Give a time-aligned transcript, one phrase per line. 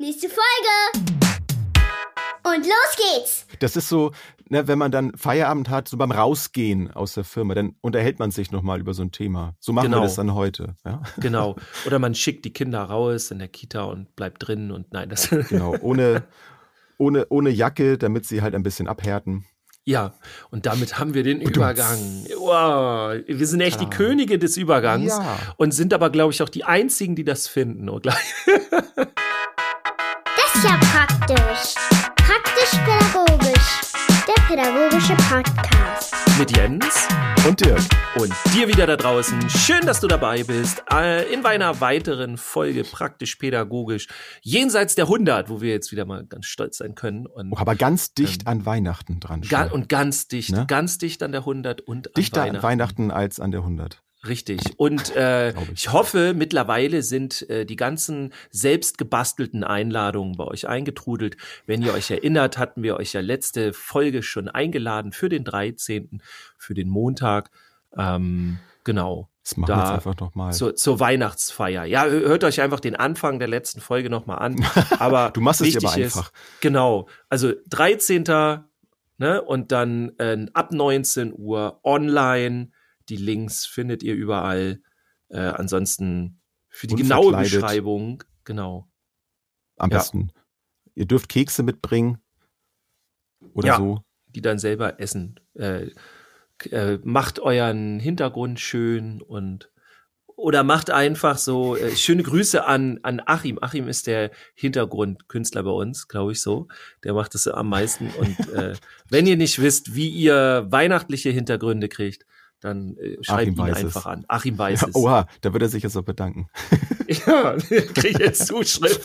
[0.00, 1.06] Nächste Folge.
[2.42, 3.46] Und los geht's.
[3.58, 4.12] Das ist so,
[4.48, 8.30] ne, wenn man dann Feierabend hat, so beim Rausgehen aus der Firma, dann unterhält man
[8.30, 9.56] sich nochmal über so ein Thema.
[9.60, 9.98] So machen Genau.
[9.98, 10.74] wir das dann heute.
[10.86, 11.02] Ja?
[11.18, 11.56] Genau.
[11.86, 15.28] Oder man schickt die Kinder raus in der Kita und bleibt drin und nein, das.
[15.50, 16.22] Genau, ohne,
[16.96, 19.44] ohne, ohne Jacke, damit sie halt ein bisschen abhärten.
[19.84, 20.14] Ja,
[20.50, 21.98] und damit haben wir den Übergang.
[22.38, 23.90] Wow, wir sind echt die.
[23.90, 25.38] Könige des Übergangs Ja.
[25.58, 27.90] und sind aber, glaube ich, auch die einzigen, die das finden.
[27.90, 28.06] Und
[30.60, 31.74] ist ja praktisch.
[32.16, 33.80] Praktisch-pädagogisch.
[34.28, 36.14] Der pädagogische Podcast.
[36.38, 37.08] Mit Jens
[37.48, 37.80] Und Dirk.
[38.16, 39.48] und dir wieder da draußen.
[39.48, 40.82] Schön, dass du dabei bist.
[40.92, 44.08] Äh, In einer weiteren Folge praktisch-pädagogisch
[44.42, 47.26] jenseits der 100, wo wir jetzt wieder mal ganz stolz sein können.
[47.26, 49.40] Und, Oh, aber ganz dicht an Weihnachten dran.
[49.40, 50.66] ga und ganz dicht, Ne?
[50.68, 52.62] ganz dicht an der 100 und Dichter an an Weihnachten.
[53.08, 54.02] Weihnachten als an der 100.
[54.28, 54.60] Richtig.
[54.76, 55.92] Und äh, ich.
[55.92, 61.36] hoffe, mittlerweile sind äh, die ganzen selbst gebastelten Einladungen bei euch eingetrudelt.
[61.66, 66.22] Wenn ihr euch erinnert, hatten wir euch ja letzte Folge schon eingeladen für den 13.,
[66.58, 67.50] für den Montag.
[67.96, 69.28] Ähm, genau.
[69.42, 70.52] Das machen wir Da- jetzt einfach nochmal.
[70.52, 71.84] Zur, zur Weihnachtsfeier.
[71.86, 74.62] Ja, hö- hört euch einfach den Anfang der letzten Folge nochmal an.
[74.98, 76.30] Aber Du machst es dir aber ist, einfach.
[76.60, 77.08] Genau.
[77.30, 78.24] Also 13.
[79.16, 82.70] Ne, und dann äh, ab 19 Uhr online.
[83.10, 84.80] Die Links findet ihr überall.
[85.28, 87.36] Äh, ansonsten für die genaue.
[87.36, 88.88] Beschreibung, genau.
[89.76, 89.98] Am Ja.
[89.98, 90.32] besten.
[90.94, 92.18] Ihr dürft Kekse mitbringen.
[93.54, 93.76] Oder Ja.
[93.76, 94.04] so.
[94.28, 95.40] Die dann selber essen.
[95.54, 95.90] Äh,
[96.70, 99.70] äh, macht euren Hintergrund schön und
[100.26, 103.58] oder macht einfach so äh, schöne Grüße an an Achim.
[103.60, 106.68] Achim ist der Hintergrundkünstler bei uns, glaube ich so.
[107.04, 108.08] Der macht das am meisten.
[108.10, 108.74] Und äh,
[109.10, 112.24] wenn ihr nicht wisst, wie ihr weihnachtliche Hintergründe kriegt,
[112.60, 113.84] dann äh, schreibt Achim ihn weiß es.
[113.84, 114.24] einfach an.
[114.28, 114.94] Achim weiß Ja, es.
[114.94, 116.48] oha, da wird er sich jetzt auch bedanken.
[117.26, 119.04] Ja, krieg jetzt Zuschrift.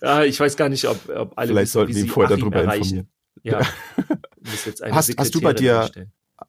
[0.00, 2.56] ja, ich weiß gar nicht, ob, ob alle Vielleicht wissen, sollten wir ihn vorher darüber
[2.56, 2.82] erreichen.
[2.82, 3.08] informieren.
[3.42, 3.60] Ja.
[4.42, 5.90] Muss jetzt eine Hast- hast du bei dir-.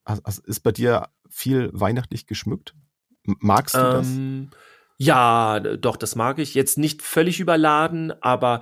[0.05, 2.73] Hast- Ist bei dir viel weihnachtlich geschmückt?
[3.25, 4.07] Magst du das?
[4.07, 4.49] Ähm,
[4.97, 6.53] ja, d- doch, das mag ich.
[6.53, 8.61] Jetzt nicht völlig überladen, aber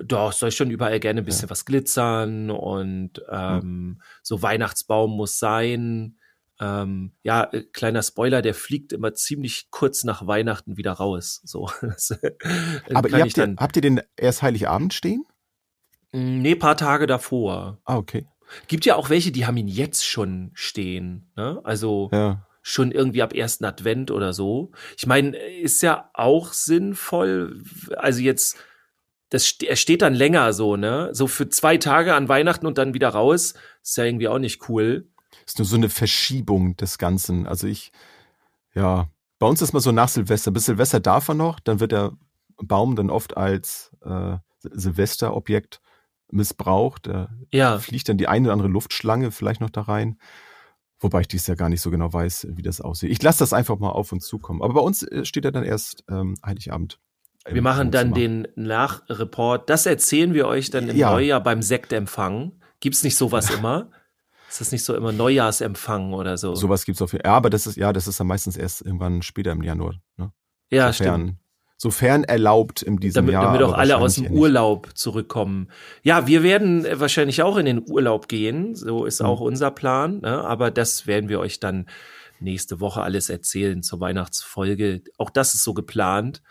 [0.00, 6.18] doch, soll schon überall gerne ein bisschen was glitzern und ähm, so Weihnachtsbaum muss sein.
[6.60, 11.40] Ähm, ja, äh, kleiner Spoiler, der fliegt immer ziemlich kurz nach Weihnachten wieder raus.
[11.44, 11.70] So.
[11.82, 12.32] Das, äh,
[12.94, 15.24] Aber ihr habt, ihr, dann, habt ihr den erst Heiligabend stehen?
[16.12, 17.78] Mm, nee, paar Tage davor.
[17.84, 18.26] Ah, okay.
[18.68, 21.30] Gibt ja auch welche, die haben ihn jetzt schon stehen.
[21.36, 21.60] Ne?
[21.64, 22.46] Also Ja.
[22.62, 24.70] schon irgendwie ab ersten Advent oder so.
[24.96, 27.62] Ich meine, ist ja auch sinnvoll,
[27.96, 28.56] also jetzt,
[29.30, 31.08] das, er steht dann länger so, ne?
[31.12, 34.68] So für zwei Tage an Weihnachten und dann wieder raus, ist ja irgendwie auch nicht
[34.68, 35.08] cool.
[35.46, 37.46] Ist nur so eine Verschiebung des Ganzen.
[37.46, 37.92] Also ich,
[38.74, 40.50] ja, bei uns ist mal so nach Silvester.
[40.50, 42.12] Bis Silvester darf er noch, dann wird der
[42.62, 45.80] Baum dann oft als äh, Sil- Silvesterobjekt
[46.30, 47.06] missbraucht.
[47.06, 50.18] Da Ja, fliegt dann die eine oder andere Luftschlange vielleicht noch da rein.
[50.98, 53.10] Wobei ich dies ja gar nicht so genau weiß, wie das aussieht.
[53.10, 54.62] Ich lasse das einfach mal auf uns zukommen.
[54.62, 56.98] Aber bei uns äh, steht er dann erst ähm, Heiligabend.
[57.46, 59.68] wir machen dann den Nachreport.
[59.68, 61.10] Das erzählen wir euch dann im Ja.
[61.12, 62.52] Neujahr beim Sektempfang.
[62.80, 63.90] Gibt's nicht sowas immer?
[64.48, 66.54] Ist das nicht so immer Neujahrsempfang oder so?
[66.54, 69.22] Sowas gibt's auf jeden Ja, aber das ist, ja, das ist dann meistens erst irgendwann
[69.22, 69.94] später im Januar.
[70.16, 70.32] Ne?
[70.70, 71.38] ja, sofern, stimmt.
[71.78, 73.44] Sofern erlaubt in diesem damit, Jahr.
[73.44, 74.30] damit auch alle aus dem.
[74.32, 75.68] Urlaub zurückkommen.
[76.02, 78.74] Ja, wir werden äh, wahrscheinlich auch in den Urlaub gehen.
[78.74, 79.26] So ist Mhm.
[79.26, 80.20] auch unser Plan.
[80.20, 80.42] Ne?
[80.42, 81.86] Aber das werden wir euch dann
[82.40, 85.02] nächste Woche alles erzählen zur Weihnachtsfolge.
[85.18, 86.42] Auch das ist so geplant.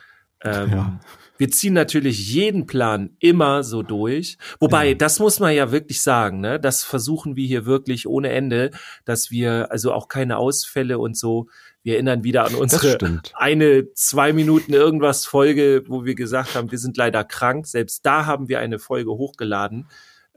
[0.44, 1.00] Ähm, Ja.
[1.38, 4.38] Wir ziehen natürlich jeden Plan immer so durch.
[4.60, 4.94] Wobei, Ja.
[4.96, 6.60] das muss man ja wirklich sagen, ne?
[6.60, 8.72] Das versuchen wir hier wirklich ohne Ende,
[9.04, 11.48] dass wir also auch keine Ausfälle und so.
[11.84, 12.98] Wir erinnern wieder an unsere
[13.36, 17.68] eine zwei Minuten irgendwas Folge, wo wir gesagt haben, wir sind leider krank.
[17.68, 19.88] Selbst da haben wir eine Folge hochgeladen.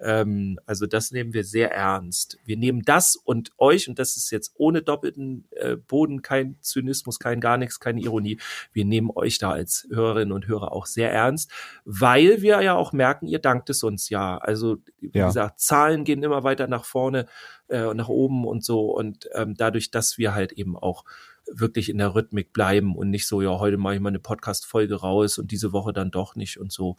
[0.02, 2.38] Ähm, also das nehmen wir sehr ernst.
[2.44, 7.18] Wir nehmen das und euch, und das ist jetzt ohne doppelten äh, Boden, kein Zynismus,
[7.18, 8.38] kein gar nichts, keine Ironie.
[8.72, 11.50] Wir nehmen euch da als Hörerinnen und Hörer auch sehr ernst,
[11.84, 14.38] weil wir ja auch merken, ihr dankt es uns ja.
[14.38, 15.26] Also wie Ja.
[15.26, 17.26] gesagt, Zahlen gehen immer weiter nach vorne
[17.68, 18.90] äh, und nach oben und so.
[18.96, 21.04] Und ähm, dadurch, dass wir halt eben auch
[21.50, 24.96] wirklich in der Rhythmik bleiben und nicht so, ja, heute mache ich mal eine Podcast-Folge
[24.96, 26.96] raus und diese Woche dann doch nicht und so.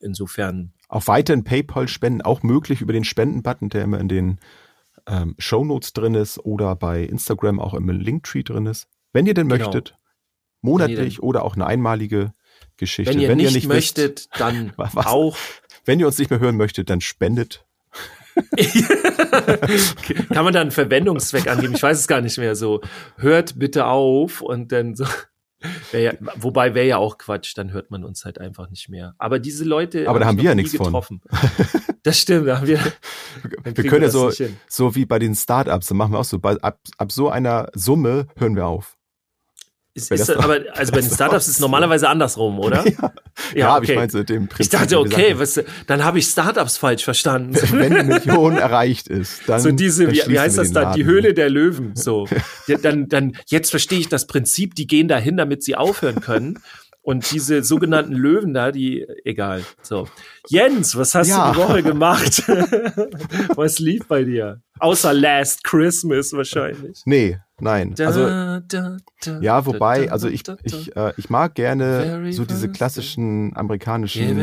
[0.00, 4.38] Insofern, Auch weiterhin PayPal-Spenden, auch möglich über den Spenden-Button, der immer in den
[5.06, 8.88] ähm, Shownotes drin ist oder bei Instagram auch im Linktree drin ist.
[9.12, 9.64] Wenn ihr denn Genau.
[9.64, 9.96] möchtet,
[10.62, 12.32] Wenn monatlich ihr oder auch eine einmalige
[12.76, 13.12] Geschichte.
[13.14, 14.96] wenn ihr nicht, wisst, möchtet, dann Was?
[14.96, 15.36] auch.
[15.84, 17.64] wenn ihr uns nicht mehr hören möchtet, dann spendet.
[20.32, 21.74] Kann man da einen Verwendungszweck angeben?
[21.74, 22.80] Ich weiß es gar nicht mehr so.
[23.16, 25.04] Hört bitte auf und dann so.
[25.90, 29.14] Wär ja, wobei wäre ja auch Quatsch, dann hört man uns halt einfach nicht mehr.
[29.18, 30.08] Aber diese Leute.
[30.08, 30.86] Aber da hab haben wir ja nichts von.
[30.86, 31.22] getroffen.
[32.02, 32.80] Das stimmt, da haben wir.
[33.62, 34.32] Wir können ja so,
[34.68, 37.68] so wie bei den Startups, dann machen wir auch so, bei, ab, ab so einer
[37.74, 38.96] Summe hören wir auf.
[40.00, 42.84] Ist, ist, aber also bei den Startups ist es normalerweise andersrum, oder?
[43.54, 44.60] Ja, ja, aber ich meinte dem Prinzip.
[44.60, 47.54] Ich dachte, okay, was, dann habe ich Startups falsch verstanden.
[47.72, 49.60] wenn die Million erreicht ist, dann.
[49.60, 50.92] so diese, wie, wie heißt das dann?
[50.94, 51.04] Die.
[51.04, 51.96] Höhle der Löwen.
[51.96, 52.26] So.
[52.66, 56.58] Ja, dann, dann, jetzt verstehe ich das Prinzip, die gehen dahin, damit sie aufhören können.
[57.02, 59.64] Und diese sogenannten Löwen da, die, egal.
[59.82, 60.06] So.
[60.48, 61.50] Jens, was hast Ja.
[61.50, 62.42] du die Woche gemacht?
[63.56, 64.60] was lief bei dir?
[64.78, 67.00] Außer Last Christmas wahrscheinlich.
[67.06, 67.94] Nee, nein.
[67.98, 72.44] Also, Da, da, da, ja, wobei, also ich, ich, äh, ich mag gerne Very so
[72.44, 74.38] diese klassischen amerikanischen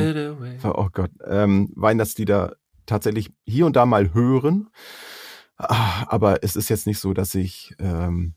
[0.64, 2.56] oh Gott, ähm, Weihnachtslieder
[2.88, 4.70] tatsächlich hier und da mal hören.
[5.58, 8.34] Ah, Aber es ist jetzt nicht so, dass ich, ähm,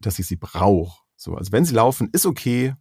[0.00, 1.00] dass ich sie brauche.
[1.16, 2.74] So, also wenn sie laufen, ist okay.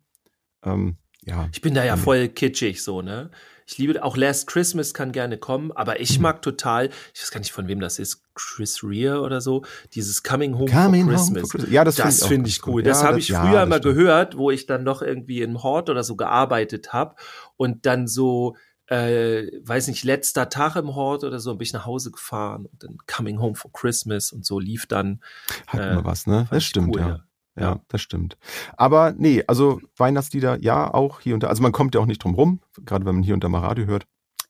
[0.63, 2.01] Ähm, ja, Ich bin da ja Nee.
[2.01, 3.31] voll kitschig so, ne?
[3.65, 6.23] Ich liebe auch Last Christmas kann gerne kommen, aber ich Mhm.
[6.23, 9.63] mag total, ich weiß gar nicht von wem das ist, Chris Rea oder so,
[9.93, 11.41] dieses Coming Home Coming for Home Christmas.
[11.41, 11.71] for Christmas.
[11.73, 12.73] Ja, das, Das finde ganz ich cool.
[12.81, 12.87] gut.
[12.87, 13.95] Das Ja, habe ich ja, früher immer stimmt.
[13.95, 17.15] gehört, wo ich dann noch irgendwie im Hort oder so gearbeitet habe
[17.55, 18.57] und dann so,
[18.87, 22.83] äh, weiß nicht, letzter Tag im Hort oder so, bin ich nach Hause gefahren und
[22.83, 25.21] dann Coming Home for Christmas und so lief dann.
[25.67, 26.47] Hat äh, immer was, ne?
[26.51, 27.19] Das stimmt, cool, ja.
[27.57, 27.79] Ja.
[27.87, 28.37] Das stimmt.
[28.77, 31.47] Aber nee, also Weihnachtslieder, ja, auch hier und da.
[31.47, 33.59] Also man kommt ja auch nicht drum rum, gerade wenn man hier und da mal
[33.59, 34.05] Radio hört.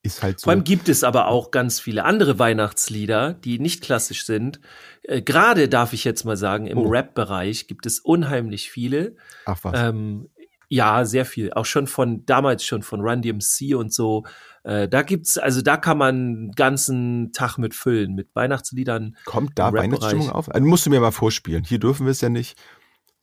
[0.06, 0.46] Ist halt so.
[0.46, 4.60] Vor allem gibt es aber auch ganz viele andere Weihnachtslieder, die nicht klassisch sind.
[5.04, 6.90] Äh, Gerade darf ich jetzt mal sagen, im Oh.
[6.90, 9.16] Rap-Bereich gibt es unheimlich viele.
[9.46, 9.80] Ach was.
[9.80, 10.30] Ähm,
[10.68, 11.54] ja, sehr viel.
[11.54, 14.24] Auch schon von damals schon von Run DMC und so.
[14.64, 19.16] Äh, da gibt's, also da kann man einen ganzen Tag mit füllen, mit Weihnachtsliedern.
[19.24, 19.72] Kommt da.
[19.72, 20.50] Weihnachtsstimmung auf?
[20.54, 21.64] Also musst du mir mal vorspielen.
[21.64, 22.58] Hier dürfen wir es ja nicht.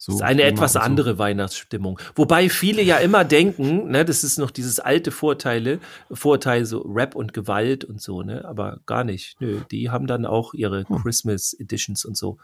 [0.02, 0.78] So Das ist eine etwas so.
[0.78, 2.00] andere Weihnachtsstimmung.
[2.14, 5.78] Wobei viele ja immer denken, ne, das ist noch dieses alte Vorteile,
[6.10, 9.38] Vorteil so Rap und Gewalt und so, ne, aber gar nicht.
[9.42, 11.02] Nö, die haben dann auch ihre Hm.
[11.02, 12.38] Christmas Editions und so.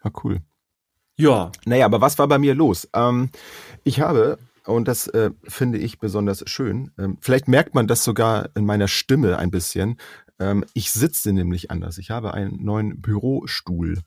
[0.00, 0.40] War cool.
[1.18, 2.88] Ja, Naja, aber was war bei mir los?
[2.94, 3.28] Ähm,
[3.84, 8.48] ich habe, und das äh, finde ich besonders schön, ähm, vielleicht merkt man das sogar
[8.56, 9.98] in meiner Stimme ein bisschen.
[10.40, 11.98] Ähm, ich sitze nämlich anders.
[11.98, 13.98] Ich habe einen neuen Bürostuhl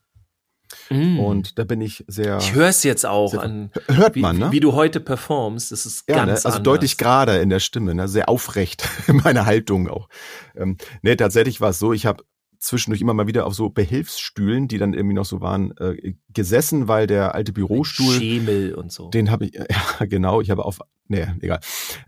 [0.89, 1.19] Mm.
[1.19, 2.37] und da bin ich sehr.
[2.37, 4.51] ich höre es jetzt auch an, hört wie, man, ne?
[4.51, 5.71] wie du heute performst.
[5.71, 6.27] Das ist Ja, ne?
[6.27, 6.63] ganz also anders.
[6.63, 8.07] deutlich gerader in der Stimme, ne?
[8.07, 10.09] sehr aufrecht in meiner Haltung auch.
[10.55, 12.23] Ähm, nee, tatsächlich war es so, ich habe
[12.59, 16.87] zwischendurch immer mal wieder auf so Behilfsstühlen, die dann irgendwie noch so waren, äh, gesessen,
[16.87, 19.09] weil der alte Bürostuhl, Schemel und so.
[19.09, 19.53] den habe ich,
[19.99, 21.59] ja genau, ich habe auf, nee, egal,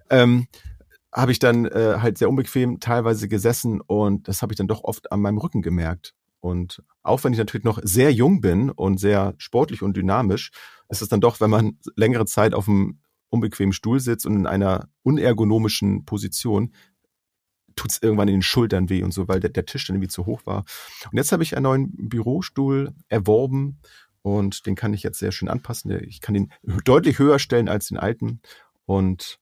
[0.10, 0.48] ähm,
[1.14, 4.84] habe ich dann äh, halt sehr unbequem teilweise gesessen und das habe ich dann doch
[4.84, 6.14] oft an meinem Rücken gemerkt.
[6.40, 10.52] Und auch wenn ich natürlich noch sehr jung bin und sehr sportlich und dynamisch,
[10.90, 13.00] ist es dann doch, wenn man längere Zeit auf einem
[13.30, 16.74] unbequemen Stuhl sitzt und in einer unergonomischen Position,
[17.76, 20.10] tut es irgendwann in den Schultern weh und so, weil der, der Tisch dann irgendwie
[20.10, 20.66] zu hoch war.
[21.12, 23.80] Und jetzt habe ich einen neuen Bürostuhl erworben
[24.22, 25.92] und den kann ich jetzt sehr schön anpassen.
[26.04, 26.52] Ich kann ihn
[26.84, 28.42] deutlich höher stellen als den alten
[28.86, 29.40] und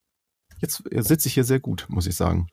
[0.60, 2.48] jetzt sitze ich hier sehr gut, muss ich sagen.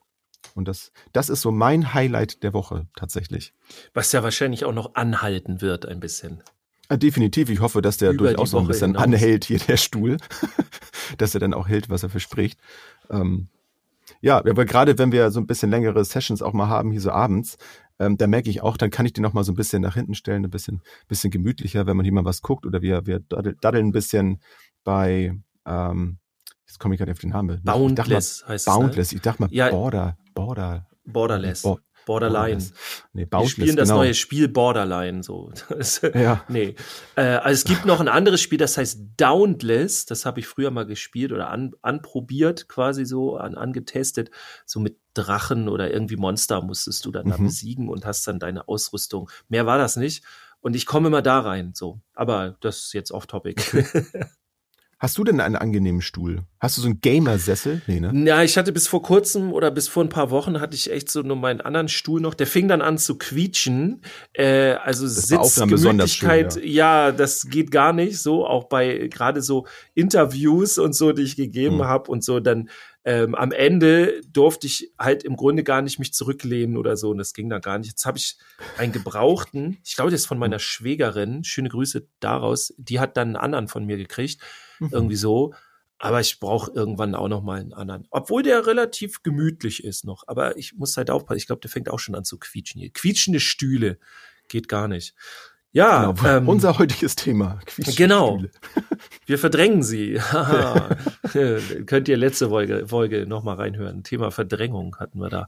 [0.54, 3.54] Und das, das ist so mein Highlight der Woche tatsächlich.
[3.94, 6.42] Was ja wahrscheinlich auch noch anhalten wird ein bisschen.
[6.88, 7.48] Äh, Definitiv.
[7.48, 9.02] Ich hoffe, dass der Über die durchaus noch ein bisschen hinaus.
[9.04, 10.16] anhält, hier der Stuhl.
[11.18, 12.58] dass er dann auch hält, was er verspricht.
[13.10, 13.48] Ähm,
[14.20, 17.10] ja, aber gerade wenn wir so ein bisschen längere Sessions auch mal haben, hier so
[17.10, 17.56] abends,
[17.98, 19.94] ähm, da merke ich auch, dann kann ich den noch mal so ein bisschen nach
[19.94, 23.20] hinten stellen, ein bisschen, bisschen gemütlicher, wenn man hier mal was guckt oder wir, wir
[23.20, 24.40] daddel- daddeln ein bisschen
[24.84, 25.34] bei,
[25.66, 26.18] ähm,
[26.72, 27.58] jetzt komme ich gerade auf den Namen.
[27.58, 28.72] Ich dachte mal, Boundless heißt es.
[28.74, 28.80] Ne?
[28.80, 29.12] Boundless.
[29.12, 29.70] Ich dachte mal Ja.
[29.70, 30.86] Border, Border.
[31.04, 31.62] Borderless.
[31.62, 32.56] Bo- Borderline.
[32.56, 32.72] Borderless.
[33.12, 34.00] Nee, Wir Boundless, spielen das genau.
[34.00, 35.22] neue Spiel Borderline.
[35.22, 35.52] So.
[35.68, 36.44] Das- Ja.
[36.48, 36.74] Nee.
[37.14, 40.06] Äh, also es gibt noch ein anderes Spiel, das heißt Downless.
[40.06, 44.30] Das habe ich früher mal gespielt oder an, anprobiert, quasi so, an, angetestet.
[44.66, 47.44] So mit Drachen oder irgendwie Monster musstest du dann da Mhm.
[47.44, 49.30] besiegen und hast dann deine Ausrüstung.
[49.48, 50.24] Mehr war das nicht.
[50.60, 52.00] Und ich komme immer da rein, so.
[52.14, 53.56] Aber das ist jetzt off-topic.
[55.02, 56.44] Hast du denn einen angenehmen Stuhl?
[56.60, 57.82] Hast du so einen Gamer-Sessel?
[57.88, 58.12] Nee, ne?
[58.24, 61.10] Ja, ich hatte bis vor kurzem oder bis vor ein paar Wochen hatte ich echt
[61.10, 62.34] so nur meinen anderen Stuhl noch.
[62.34, 64.02] Der fing dann an zu quietschen.
[64.32, 67.10] Äh, also besonders schön, Sitzgemütlichkeit, ja.
[67.10, 68.46] das geht gar nicht so.
[68.46, 71.84] Auch bei gerade so Interviews und so, die ich gegeben Hm.
[71.84, 72.70] habe und so, dann
[73.04, 77.10] ähm, am Ende durfte ich halt im Grunde gar nicht mich zurücklehnen oder so.
[77.10, 77.88] Und das ging dann gar nicht.
[77.88, 78.36] Jetzt habe ich
[78.78, 81.42] einen gebrauchten, ich glaube, der ist von meiner Schwägerin.
[81.42, 82.72] Schöne Grüße daraus.
[82.76, 84.40] Die hat dann einen anderen von mir gekriegt
[84.80, 84.88] Mhm.
[84.92, 85.54] irgendwie so.
[85.98, 88.08] Aber ich brauche irgendwann auch noch mal einen anderen.
[88.10, 90.24] Obwohl der relativ gemütlich ist noch.
[90.26, 91.38] Aber ich muss halt aufpassen.
[91.38, 92.90] Ich glaube, der fängt auch schon an zu quietschen hier.
[92.90, 93.98] Quietschende Stühle
[94.48, 95.14] geht gar nicht.
[95.70, 97.60] Ja, Genau, ähm, unser heutiges Thema.
[97.96, 98.38] Genau.
[98.38, 98.50] Quietschstühle.
[99.26, 100.14] wir verdrängen sie.
[101.86, 104.02] Könnt ihr letzte Folge, Folge nochmal reinhören.
[104.02, 105.46] Thema Verdrängung hatten wir da.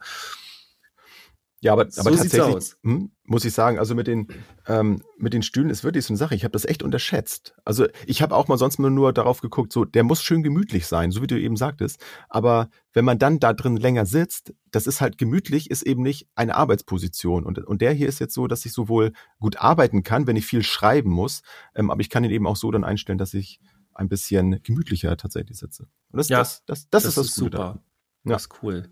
[1.64, 2.76] Ja, aber, So aber tatsächlich aus.
[2.82, 4.28] hm, muss ich sagen, also mit den
[4.66, 6.34] ähm, mit den Stühlen ist wirklich so eine Sache.
[6.34, 7.54] Ich habe das echt unterschätzt.
[7.64, 10.86] Also ich habe auch mal sonst mal nur darauf geguckt, so der muss schön gemütlich
[10.86, 12.04] sein, so wie du eben sagtest.
[12.28, 16.28] Aber wenn man dann da drin länger sitzt, das ist halt gemütlich, ist eben nicht
[16.34, 17.46] eine Arbeitsposition.
[17.46, 20.44] Und und der hier ist jetzt so, dass ich sowohl gut arbeiten kann, wenn ich
[20.44, 21.40] viel schreiben muss,
[21.74, 23.58] ähm, aber ich kann ihn eben auch so dann einstellen, dass ich
[23.94, 25.88] ein bisschen gemütlicher tatsächlich sitze.
[26.10, 27.82] Und das, Ja, das, das, das, ist das Gute super.
[28.24, 28.32] Ja.
[28.34, 28.90] Das ist cool.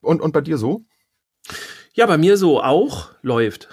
[0.00, 0.86] Und und bei dir so?
[1.94, 3.68] Ja, bei mir so auch läuft.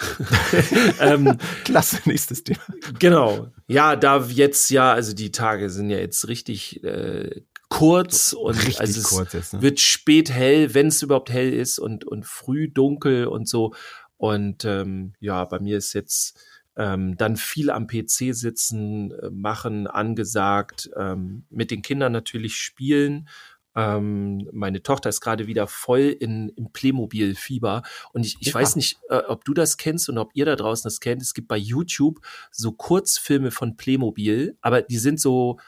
[0.99, 2.59] ähm, Klasse, nächstes Thema.
[2.97, 3.51] genau.
[3.67, 8.79] Ja, da jetzt ja, also die Tage sind ja jetzt richtig äh, kurz und Richtig
[8.79, 9.61] also es kurz jetzt, ne?
[9.61, 13.73] wird spät hell, wenn es überhaupt hell ist und und früh dunkel und so.
[14.17, 16.39] Und ähm, ja, bei mir ist jetzt
[16.77, 23.27] ähm, dann viel am PC sitzen, äh, machen, angesagt, ähm, mit den Kindern natürlich spielen.
[23.75, 27.83] Ähm, meine Tochter ist gerade wieder voll in, im Playmobil-Fieber.
[28.13, 28.53] Und ich, ich Ja.
[28.55, 31.21] weiß nicht, äh, ob du das kennst und ob ihr da draußen das kennt.
[31.21, 32.19] Es gibt bei YouTube
[32.51, 35.59] so Kurzfilme von Playmobil, aber die sind so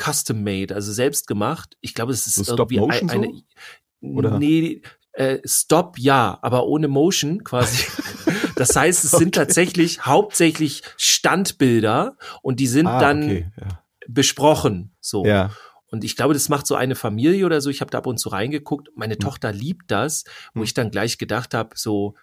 [0.00, 1.76] custom made, also selbst gemacht.
[1.80, 3.26] Ich glaube, es ist So irgendwie ein, eine.
[3.28, 4.08] so?
[4.08, 4.38] Oder?
[4.38, 4.82] Nee,
[5.12, 7.84] äh, Stop ja, aber ohne Motion quasi.
[8.56, 13.82] Das heißt, es sind tatsächlich hauptsächlich Standbilder und die sind Ah, dann okay, ja.
[14.08, 14.92] besprochen.
[15.00, 15.24] So.
[15.26, 15.50] Ja.
[15.90, 17.70] Und ich glaube, das macht so eine Familie oder so.
[17.70, 18.88] Ich habe da ab und zu reingeguckt.
[18.96, 20.64] Meine Tochter liebt das, wo Hm.
[20.64, 22.14] ich dann gleich gedacht habe, so,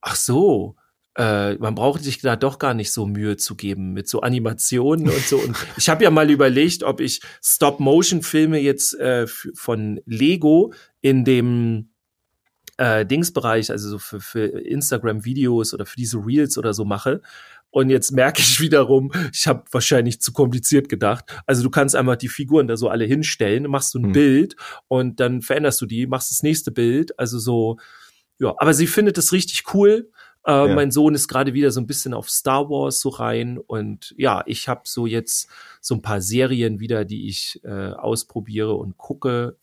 [0.00, 0.76] ach so,
[1.16, 5.08] äh, man braucht sich da doch gar nicht so Mühe zu geben mit so Animationen
[5.08, 5.38] und so.
[5.38, 11.90] Und ich habe ja mal überlegt, ob ich Stop-Motion-Filme jetzt äh, von Lego in dem
[12.78, 17.22] äh, Dingsbereich, also so für, für Instagram-Videos oder für diese Reels oder so mache.
[17.74, 21.24] Und jetzt merke ich wiederum, ich habe wahrscheinlich zu kompliziert gedacht.
[21.44, 24.12] Also du kannst einfach die Figuren da so alle hinstellen, machst du ein Hm.
[24.12, 27.18] Bild und dann veränderst du die, machst das nächste Bild.
[27.18, 27.78] Also so,
[28.38, 30.08] ja, aber sie findet es richtig cool.
[30.46, 30.74] Äh, Ja.
[30.74, 34.44] Mein Sohn ist gerade wieder so ein bisschen auf Star Wars so rein und ja,
[34.46, 35.48] ich habe so jetzt
[35.80, 39.56] so ein paar Serien wieder, die ich äh, ausprobiere und gucke.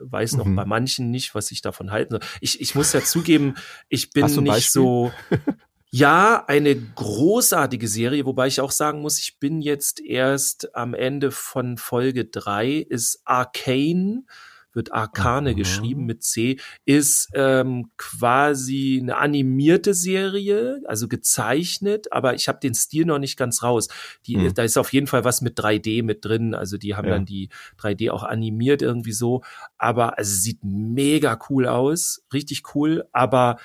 [0.00, 0.56] Weiß noch Mhm.
[0.56, 2.20] bei manchen nicht, was ich davon halten soll.
[2.42, 3.54] Ich, ich muss ja zugeben,
[3.88, 4.70] ich bin nicht Beispiel?
[4.70, 5.12] so.
[5.96, 11.30] Ja, eine großartige Serie, wobei ich auch sagen muss, ich bin jetzt erst am Ende
[11.30, 14.24] von Folge drei ist Arcane,
[14.72, 15.56] wird Arcane Aha.
[15.56, 22.74] geschrieben mit C, ist ähm, quasi eine animierte Serie, also gezeichnet, aber ich habe den
[22.74, 23.86] Stil noch nicht ganz raus.
[24.26, 24.52] Die, Hm.
[24.52, 27.14] Da ist auf jeden Fall was mit 3D mit drin, also die haben Ja.
[27.14, 29.42] dann die 3D auch animiert irgendwie so,
[29.78, 33.58] aber also sieht mega cool aus, richtig cool, aber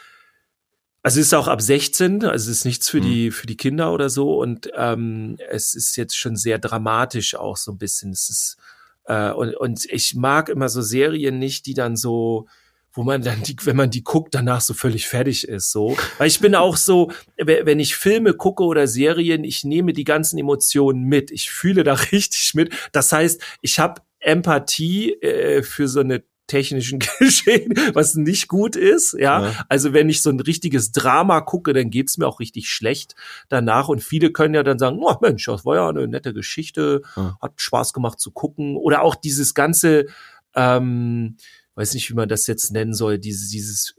[1.03, 3.03] also es ist auch ab 16, also es ist nichts für Mhm.
[3.03, 7.57] die für die Kinder oder so und ähm, es ist jetzt schon sehr dramatisch auch
[7.57, 8.11] so ein bisschen.
[8.11, 8.57] Es ist
[9.05, 12.47] äh, und und ich mag immer so Serien nicht, die dann so
[12.91, 15.95] wo man dann die, wenn man die guckt, danach so völlig fertig ist, so.
[16.17, 20.03] Weil ich bin auch so, we- wenn ich Filme gucke oder Serien, ich nehme die
[20.03, 21.29] ganzen Emotionen mit.
[21.29, 22.73] Ich fühle da richtig mit.
[22.91, 29.13] Das heißt, ich habe Empathie äh, für so eine technischen Geschehen, was nicht gut ist,
[29.17, 29.45] ja.
[29.45, 29.65] Ja.
[29.69, 33.15] Also wenn ich so ein richtiges Drama gucke, dann geht's mir auch richtig schlecht
[33.47, 33.87] danach.
[33.87, 37.37] Und viele können ja dann sagen, oh Mensch, das war ja eine nette Geschichte, Ja.
[37.41, 38.75] hat Spaß gemacht zu gucken.
[38.75, 40.07] Oder auch dieses ganze,
[40.55, 41.37] ähm,
[41.75, 43.95] weiß nicht, wie man das jetzt nennen soll, dieses, dieses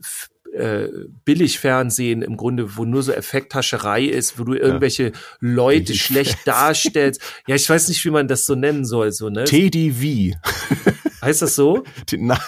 [0.53, 0.89] äh,
[1.25, 7.23] Billigfernsehen im Grunde, wo nur so Effekthascherei ist, wo du irgendwelche Leute Billig- schlecht darstellst.
[7.47, 9.45] Ja, ich weiß nicht, wie man das so nennen soll, so, ne?
[9.45, 10.35] TDV.
[11.23, 11.85] Heißt das so?
[12.07, 12.39] T- Nein,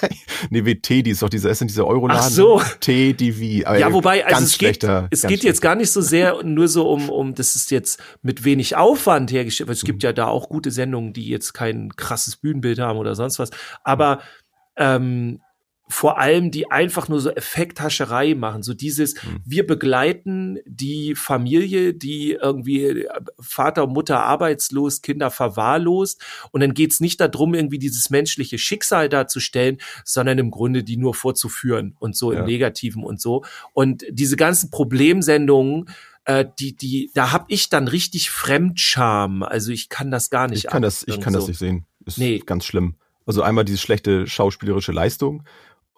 [0.50, 2.23] nee, wie TD ist doch dieser, ist denn dieser Euroladen?
[2.25, 2.61] Ach so.
[2.81, 3.67] TDV.
[3.67, 6.88] Aber Ja, wobei, also es geht, es geht jetzt gar nicht so sehr nur so
[6.91, 9.87] um, um, das ist jetzt mit wenig Aufwand hergestellt, weil es Mhm.
[9.87, 13.50] gibt ja da auch gute Sendungen, die jetzt kein krasses Bühnenbild haben oder sonst was,
[13.85, 14.21] aber
[14.76, 15.41] ähm,
[15.92, 19.40] vor allem die einfach nur so Effekthascherei machen, so dieses, Mhm.
[19.44, 23.08] wir begleiten die Familie, die irgendwie äh,
[23.38, 26.20] Vater und Mutter arbeitslos, Kinder verwahrlost
[26.50, 31.14] und dann geht's nicht darum, irgendwie dieses menschliche Schicksal darzustellen, sondern im Grunde die nur
[31.14, 32.40] vorzuführen und so Ja.
[32.40, 33.44] im Negativen und so.
[33.75, 35.90] Und diese ganzen Problemsendungen,
[36.25, 39.42] äh, die, die, da hab ich dann richtig Fremdscham.
[39.42, 40.64] Also ich kann das gar nicht.
[40.64, 41.49] Ich kann ab, das, ich kann das so.
[41.49, 41.84] nicht sehen.
[42.06, 42.38] Ist Nee.
[42.44, 42.94] ganz schlimm.
[43.26, 45.44] Also einmal diese schlechte schauspielerische Leistung,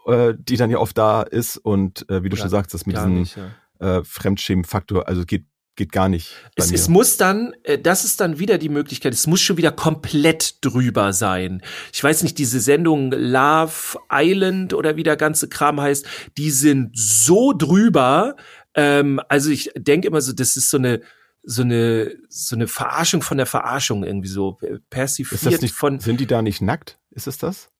[0.06, 2.86] äh, die dann ja oft da ist und äh, wie du Ja, schon sagst, das
[2.86, 3.98] mit diesem nicht, ja.
[3.98, 5.46] äh, Fremdschämen-Faktor, also geht
[5.76, 6.30] geht gar nicht.
[6.54, 9.72] Es, es muss dann, äh, das ist dann wieder die Möglichkeit, es muss schon wieder
[9.72, 11.62] komplett drüber sein.
[11.92, 16.06] Ich weiß nicht, diese Sendung Love Island oder wie der ganze Kram heißt,
[16.38, 18.36] die sind so drüber,
[18.76, 21.00] Ähm, also ich denke immer so, das ist so eine
[21.42, 25.74] so eine so eine Verarschung von der Verarschung irgendwie so äh, persifliert Ist das nicht,
[25.74, 26.98] von sind die da nicht nackt?
[27.10, 27.70] Ist es das?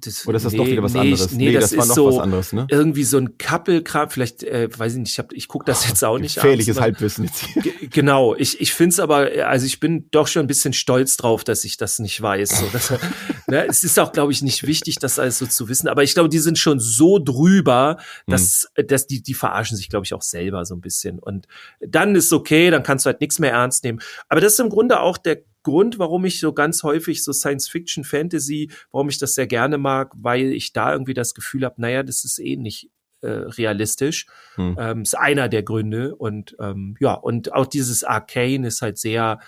[0.00, 1.32] Das, Oder ist das doch wieder was nee, anderes?
[1.32, 2.66] Nee, das, war ist noch so was anderes, ne?
[2.70, 6.04] irgendwie so ein Couple-Kram, vielleicht, äh, weiß ich nicht, ich, hab, ich gucke das jetzt
[6.04, 7.44] auch nicht Gefährliches abends, Halbwissen jetzt
[7.90, 11.44] Genau, ich, ich finde es aber, also ich bin doch schon ein bisschen stolz drauf,
[11.44, 12.60] dass ich das nicht weiß.
[12.60, 12.92] So, dass,
[13.46, 16.14] ne, es ist auch, glaube ich, nicht wichtig, das alles so zu wissen, aber ich
[16.14, 18.86] glaube, die sind schon so drüber, dass, Hm.
[18.86, 21.18] dass die, die verarschen sich, glaube ich, auch selber so ein bisschen.
[21.18, 21.46] Und
[21.80, 24.00] dann ist okay, dann kannst du halt nichts mehr ernst nehmen.
[24.28, 27.68] Aber das ist im Grunde auch der Grund, warum ich so ganz häufig so Science
[27.68, 31.80] Fiction, Fantasy, warum ich das sehr gerne mag, weil ich da irgendwie das Gefühl habe,
[31.80, 32.90] naja, das ist eh nicht
[33.22, 34.26] äh, realistisch.
[34.54, 34.76] Hm.
[34.78, 36.14] Ähm, ist einer der Gründe.
[36.14, 39.40] Und ähm, ja, und auch dieses Arcane ist halt sehr,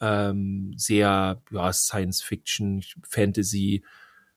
[0.00, 3.82] ähm, sehr, ja, Science Fiction, Fantasy.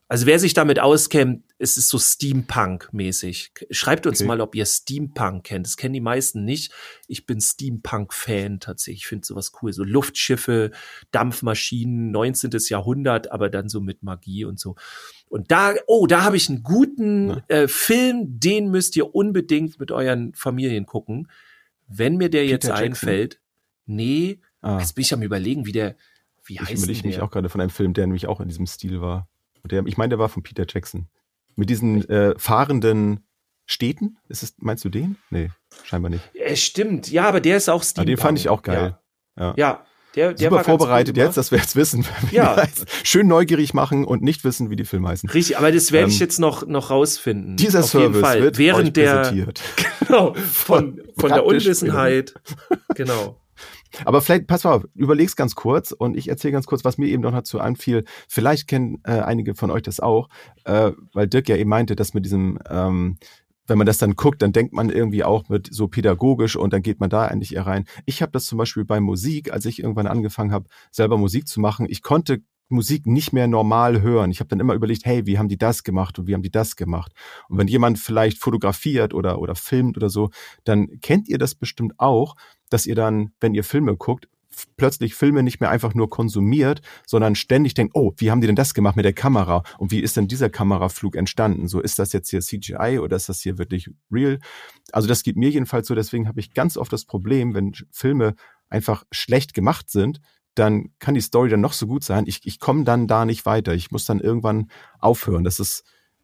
[0.08, 3.52] Also wer sich damit auskennt, es ist so Steampunk-mäßig.
[3.72, 4.28] Schreibt uns Okay.
[4.28, 5.66] mal, ob ihr Steampunk kennt.
[5.66, 6.74] Das kennen die meisten nicht.
[7.08, 9.02] Ich bin Steampunk-Fan tatsächlich.
[9.04, 9.72] Ich finde sowas cool.
[9.74, 10.72] So Luftschiffe,
[11.12, 12.52] Dampfmaschinen, 19.
[12.70, 14.76] Jahrhundert, aber dann so mit Magie und so.
[15.28, 19.92] Und da, oh, da habe ich einen guten äh, Film, den müsst ihr unbedingt mit
[19.92, 21.30] euren Familien gucken.
[21.88, 22.84] Wenn mir der Peter jetzt Jackson?
[22.86, 23.40] einfällt,
[23.86, 25.96] nee, Ah, jetzt bin ich am überlegen, wie der,
[26.44, 27.24] wie ich heißt überlege denn mich der?
[27.24, 29.28] auch gerade von einem Film, der nämlich auch in diesem Stil war.
[29.64, 31.08] Der, ich meine, der war von Peter Jackson.
[31.56, 33.26] Mit diesen äh, fahrenden
[33.66, 34.18] Städten?
[34.30, 35.18] Ist es, meinst du den?
[35.30, 35.50] Nee,
[35.84, 36.24] scheinbar nicht.
[36.36, 38.08] Äh, stimmt, ja, aber der ist auch Aber Steampunk.
[38.08, 38.98] den fand ich auch geil.
[39.38, 39.86] Ja, ja
[40.16, 42.56] der, der Super vorbereitet gut jetzt, dass wir jetzt wissen, Ja.
[42.56, 42.86] der.
[43.04, 45.30] Schön neugierig machen und nicht wissen, wie die Filme heißen.
[45.30, 47.58] Richtig, aber das werde ich Ähm, jetzt noch, noch rausfinden.
[47.58, 48.42] Dieser Auf jeden Service Fall.
[48.42, 49.62] wird während der präsentiert.
[50.08, 52.34] genau, von, von der praktisch Unwissenheit.
[52.96, 53.42] genau.
[54.04, 57.08] Aber vielleicht, pass mal auf, überleg's ganz kurz und ich erzähle ganz kurz, was mir
[57.08, 58.04] eben noch dazu anfiel.
[58.28, 60.30] Vielleicht kennen äh, einige von euch das auch,
[60.66, 63.18] äh, weil Dirk ja eben meinte, dass mit diesem, ähm,
[63.68, 66.82] wenn man das dann guckt, dann denkt man irgendwie auch mit so pädagogisch und dann
[66.82, 67.86] geht man da eigentlich eher rein.
[68.06, 71.60] Ich habe das zum Beispiel bei Musik, als ich irgendwann angefangen habe, selber Musik zu
[71.60, 74.32] machen, ich konnte Musik nicht mehr normal hören.
[74.32, 76.52] Ich habe dann immer überlegt, hey, wie haben die das gemacht und wie haben die
[76.52, 77.14] das gemacht?
[77.48, 80.30] Und wenn jemand vielleicht fotografiert oder oder filmt oder so,
[80.64, 82.36] dann kennt ihr das bestimmt auch,
[82.70, 84.28] dass ihr dann, wenn ihr Filme guckt,
[84.78, 88.56] plötzlich Filme nicht mehr einfach nur konsumiert, sondern ständig denkt, oh, wie haben die denn
[88.56, 89.64] das gemacht mit der Kamera?
[89.78, 91.68] Und wie ist denn dieser Kameraflug entstanden?
[91.68, 94.40] So ist das jetzt hier CGI oder ist das hier wirklich real?
[94.92, 98.36] Also das geht mir jedenfalls so, deswegen habe ich ganz oft das Problem, wenn Filme
[98.70, 100.22] einfach schlecht gemacht sind,
[100.56, 102.26] dann kann die Story dann noch so gut sein.
[102.28, 103.74] Ich, ich komme dann da nicht weiter.
[103.74, 105.44] Ich muss dann irgendwann aufhören.
[105.44, 105.84] Das ist,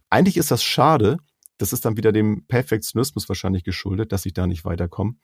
[0.09, 1.17] eigentlich ist das schade.
[1.57, 5.15] Das ist dann wieder dem Perfektionismus wahrscheinlich geschuldet, dass ich da nicht weiterkomme.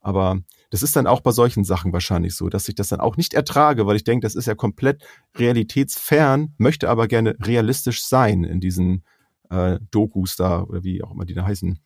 [0.00, 3.16] Aber das ist dann auch bei solchen Sachen wahrscheinlich so, dass ich das dann auch
[3.16, 5.04] nicht ertrage, weil ich denke, das ist ja komplett
[5.36, 9.04] realitätsfern, möchte aber gerne realistisch sein in diesen
[9.50, 11.78] äh, Dokus da oder wie auch immer die da heißen.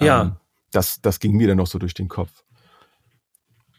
[0.00, 0.22] Ja.
[0.22, 0.36] Ähm,
[0.70, 2.44] das, das ging mir dann noch so durch den Kopf.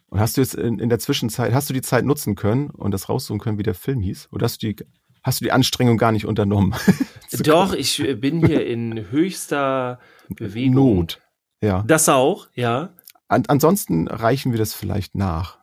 [0.10, 2.91] Und hast du jetzt in, in der Zwischenzeit, hast du die Zeit nutzen können und
[2.91, 4.30] das raussuchen können, wie der Film hieß?
[4.32, 4.84] Oder hast du die,
[5.24, 6.74] hast du die Anstrengung gar nicht unternommen?
[7.43, 10.74] Doch, ich äh, bin hier in höchster Bewegung.
[10.98, 11.22] Not.
[11.62, 11.84] Ja.
[11.86, 12.93] Das auch, ja.
[13.28, 15.60] An, ansonsten reichen wir das vielleicht nach.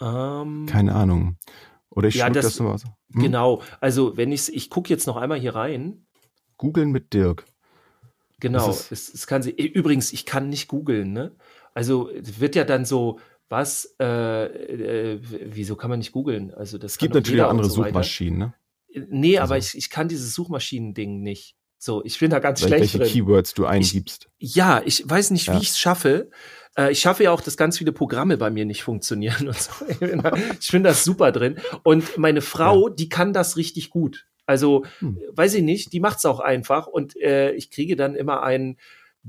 [0.00, 1.36] Ähm, Keine Ahnung.
[1.90, 2.88] Oder ich Ja, das- das, nochmal so.
[3.12, 3.22] Hm?
[3.22, 3.62] Genau.
[3.80, 6.06] Also, wenn ich ich gucke jetzt noch einmal hier rein.
[6.58, 7.44] Googeln mit Dirk.
[8.38, 8.68] Genau.
[8.70, 9.50] Ist- Es, es kann sie.
[9.50, 11.34] Übrigens, ich kann nicht googeln, ne?
[11.76, 14.44] Also, wird ja dann so, was, äh,
[15.14, 16.52] äh, wieso kann man nicht googeln?
[16.54, 17.84] Also, das Es gibt natürlich andere so.
[17.84, 18.54] Suchmaschinen, ne?
[19.10, 21.54] Nee, aber Also- ich, ich kann dieses Suchmaschinen-Ding nicht.
[21.78, 23.08] So, ich bin da ganz Wel- schlecht Welche drin.
[23.08, 24.30] Keywords du eingibst.
[24.38, 25.60] Ja, ich weiß nicht, wie Ja.
[25.60, 26.30] ich es schaffe.
[26.78, 29.72] Äh, ich schaffe ja auch, dass ganz viele Programme bei mir nicht funktionieren und so.
[29.88, 31.58] Ich bin da- Ich finde das super drin.
[31.82, 34.26] Und meine Frau, die kann das richtig gut.
[34.46, 35.18] Also, Hm.
[35.32, 36.86] weiß ich nicht, die macht's auch einfach.
[36.86, 38.78] Und äh, ich kriege dann immer einen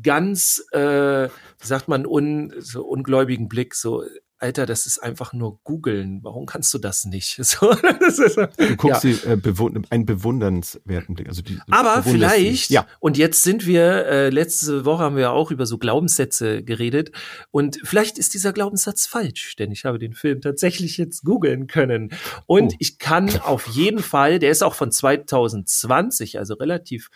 [0.01, 1.29] ganz, äh,
[1.61, 4.03] sagt man, un, so ungläubigen Blick, so,
[4.39, 6.19] Alter, das ist einfach nur googeln.
[6.21, 7.39] Warum kannst du das nicht?
[7.43, 9.11] So, das ist, Du guckst ja.
[9.13, 11.27] sie äh, bewun einen bewundernswerten Blick.
[11.27, 15.49] Also die, Aber vielleicht, Ja, und jetzt sind wir, äh, letzte Woche haben wir auch
[15.49, 17.11] über so Glaubenssätze geredet.
[17.49, 22.11] Und vielleicht ist dieser Glaubenssatz falsch, denn ich habe den Film tatsächlich jetzt googeln können.
[22.45, 22.77] Und Oh.
[22.77, 27.09] ich kann auf jeden Fall, der ist auch von 2020, also relativ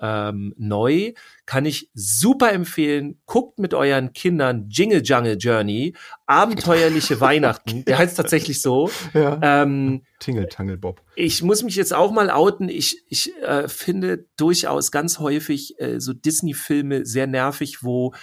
[0.00, 1.12] ähm, neu,
[1.46, 3.20] kann ich super empfehlen.
[3.26, 5.94] Guckt mit euren Kindern Jingle Jungle Journey,
[6.26, 7.84] abenteuerliche Weihnachten.
[7.84, 8.90] Der heißt tatsächlich so.
[9.14, 9.38] ja.
[9.42, 11.00] Ähm, Tingle Tangle Bob.
[11.14, 12.68] ich muss mich jetzt auch mal outen.
[12.68, 18.14] Ich, ich äh, finde durchaus ganz häufig äh, so Disney-Filme sehr nervig, wo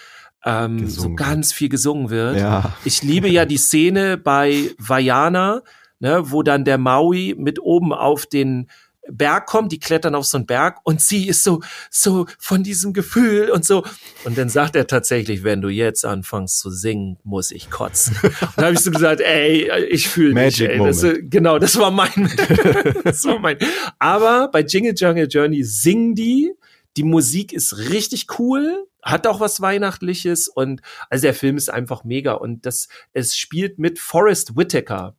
[0.45, 2.37] ähm, so ganz viel gesungen wird.
[2.37, 2.75] Ja.
[2.85, 5.63] Ich liebe ja die Szene bei Vajana,
[5.99, 8.69] ne, wo dann der Maui mit oben auf den
[9.09, 12.93] Berg kommen, die klettern auf so einen Berg und sie ist so, so von diesem
[12.93, 13.83] Gefühl und so.
[14.23, 18.17] Und dann sagt er tatsächlich, wenn du jetzt anfängst zu singen, muss ich kotzen.
[18.23, 20.61] Und dann habe ich so gesagt, ey, ich fühle dich.
[20.61, 20.79] Ey.
[20.79, 22.31] Das, genau, das war mein,
[23.03, 23.57] das war mein.
[23.99, 26.51] Aber bei Jingle Jungle Journey singen die,
[26.97, 32.03] die Musik ist richtig cool, hat auch was Weihnachtliches und also der Film ist einfach
[32.03, 35.15] mega und das, es spielt mit Forrest Whitaker.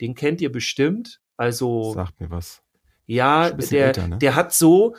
[0.00, 1.20] Den kennt ihr bestimmt.
[1.36, 1.92] Also.
[1.94, 2.62] Sagt mir was.
[3.12, 4.18] Ja, der, älter, ne?
[4.18, 4.94] der hat so,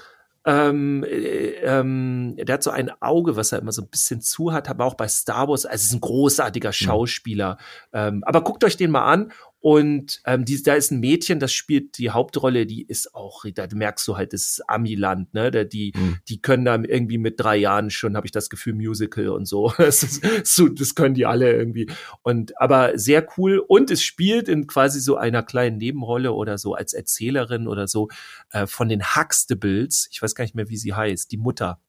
[0.45, 4.51] ähm, äh, ähm, der hat so ein Auge, was er immer so ein bisschen zu
[4.51, 6.73] hat, aber auch bei Star Wars, also ist ein großartiger hm.
[6.73, 7.57] Schauspieler.
[7.91, 7.99] Mhm.
[7.99, 9.31] Ähm, aber guckt euch den mal an
[9.63, 13.65] und ähm, die, da ist ein Mädchen, das spielt die Hauptrolle, die ist auch, da
[13.73, 15.51] merkst du halt, das ist Amiland, ne?
[15.51, 16.17] Da, die, mhm.
[16.27, 19.71] die können dann irgendwie mit drei Jahren schon, habe ich das Gefühl, Musical und so.
[19.77, 20.67] Das, ist, so.
[20.67, 21.89] das können die alle irgendwie.
[22.23, 23.63] Und aber sehr cool.
[23.65, 28.09] Und es spielt in quasi so einer kleinen Nebenrolle oder so als Erzählerin oder so
[28.51, 30.09] äh, von den Huxtables.
[30.11, 31.31] Ich weiß gar nicht mehr, wie sie heißt.
[31.31, 31.79] Die Mutter.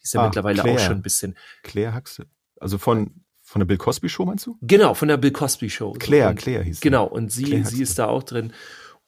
[0.00, 0.76] Die ist ja ah, mittlerweile Claire.
[0.76, 1.34] auch schon ein bisschen.
[1.62, 2.30] Claire Huxtable.
[2.60, 4.56] Also von von der Bill Cosby Show meinst du?
[4.62, 5.92] Genau, von der Bill Cosby Show.
[5.92, 6.80] Claire, und, Claire hieß sie.
[6.80, 8.54] Genau, und sie, Claire sie ist da auch drin.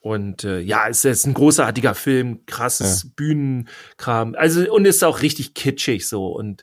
[0.00, 3.10] Und äh, ja, es ist ein großartiger Film, krasses ja.
[3.16, 4.34] Bühnenkram.
[4.36, 6.62] Also und ist auch richtig kitschig so und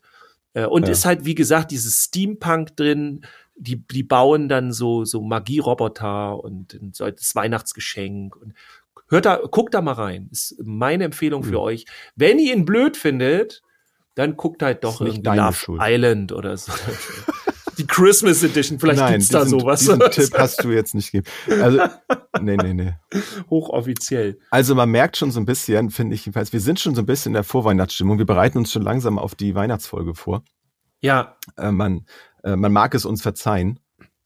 [0.54, 0.92] äh, und ja.
[0.92, 3.26] ist halt wie gesagt dieses Steampunk drin.
[3.56, 8.54] Die die bauen dann so so Magieroboter und so das Weihnachtsgeschenk und
[9.10, 10.30] hört da guckt da mal rein.
[10.32, 11.50] Ist meine Empfehlung mhm.
[11.50, 11.86] für euch.
[12.16, 13.64] Wenn ihr ihn blöd findet,
[14.14, 15.82] dann guckt halt doch irgendwie Love Schuld.
[15.84, 16.72] Island oder so.
[17.82, 18.80] die Christmas Edition.
[18.80, 19.80] Vielleicht Nein, gibt's da sowas.
[19.80, 21.32] Diesen Tipp hast du jetzt nicht gegeben.
[21.62, 21.80] Also,
[22.42, 22.94] nee, nee, nee.
[23.50, 24.40] Hochoffiziell.
[24.52, 27.06] Also man merkt schon so ein bisschen, finde ich jedenfalls, wir sind schon so ein
[27.06, 28.18] bisschen in der Vorweihnachtsstimmung.
[28.18, 30.44] Wir bereiten uns schon langsam auf die Weihnachtsfolge vor.
[31.02, 31.38] Ja.
[31.58, 32.06] Äh, man,
[32.44, 33.80] äh, man mag es uns verzeihen.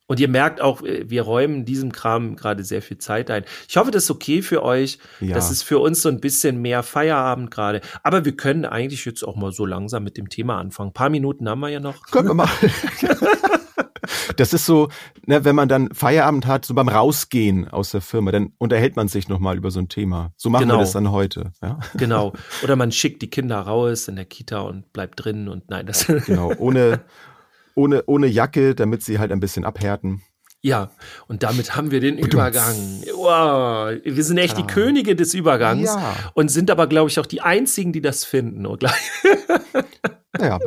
[0.08, 3.44] Und ihr merkt auch, äh, wir räumen diesem Kram gerade sehr viel Zeit ein.
[3.68, 5.00] Ich hoffe, das ist okay für euch.
[5.20, 5.34] Ja.
[5.34, 7.82] Das ist für uns so ein bisschen mehr Feierabend gerade.
[8.04, 10.90] Aber wir können eigentlich jetzt auch mal so langsam mit dem Thema anfangen.
[10.90, 12.06] Ein paar Minuten haben wir ja noch.
[12.12, 12.50] Können wir mal.
[14.38, 14.90] das ist so,
[15.26, 19.08] ne, wenn man dann Feierabend hat, so beim Rausgehen aus der Firma, dann unterhält man
[19.08, 20.34] sich nochmal über so ein Thema.
[20.36, 20.76] So machen genau.
[20.76, 21.52] wir das dann heute.
[21.62, 21.80] Ja?
[21.96, 22.34] Genau.
[22.64, 26.06] Oder man schickt die Kinder raus in der Kita und bleibt drin und nein, das.
[26.06, 26.54] Genau.
[26.58, 27.02] Ohne,
[27.76, 30.24] ohne, ohne Jacke, damit sie halt ein bisschen abhärten.
[30.66, 30.90] Ja,
[31.28, 32.76] und damit haben wir den Übergang.
[33.14, 36.16] Wow, wir sind echt die Könige des Übergangs ja.
[36.34, 38.66] und sind aber, glaube ich, auch die einzigen, die das finden.
[38.66, 38.76] Oh,
[40.40, 40.58] ja,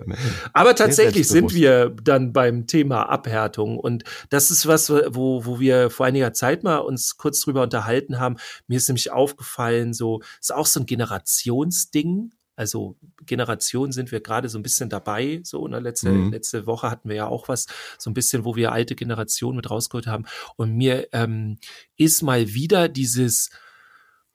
[0.52, 5.90] aber tatsächlich sind wir dann beim Thema Abhärtung und das ist was, wo, wo wir
[5.90, 8.36] vor einiger Zeit mal uns kurz drüber unterhalten haben.
[8.68, 12.30] Mir ist nämlich aufgefallen, so ist auch so ein Generationsding.
[12.58, 15.40] Also Generation sind wir gerade so ein bisschen dabei.
[15.44, 15.78] So, ne?
[15.78, 16.32] letzte, mhm.
[16.32, 17.66] letzte Woche hatten wir ja auch was,
[17.98, 20.24] so ein bisschen, wo wir alte Generationen mit rausgeholt haben.
[20.56, 21.58] Und mir ähm,
[21.96, 23.50] ist mal wieder dieses,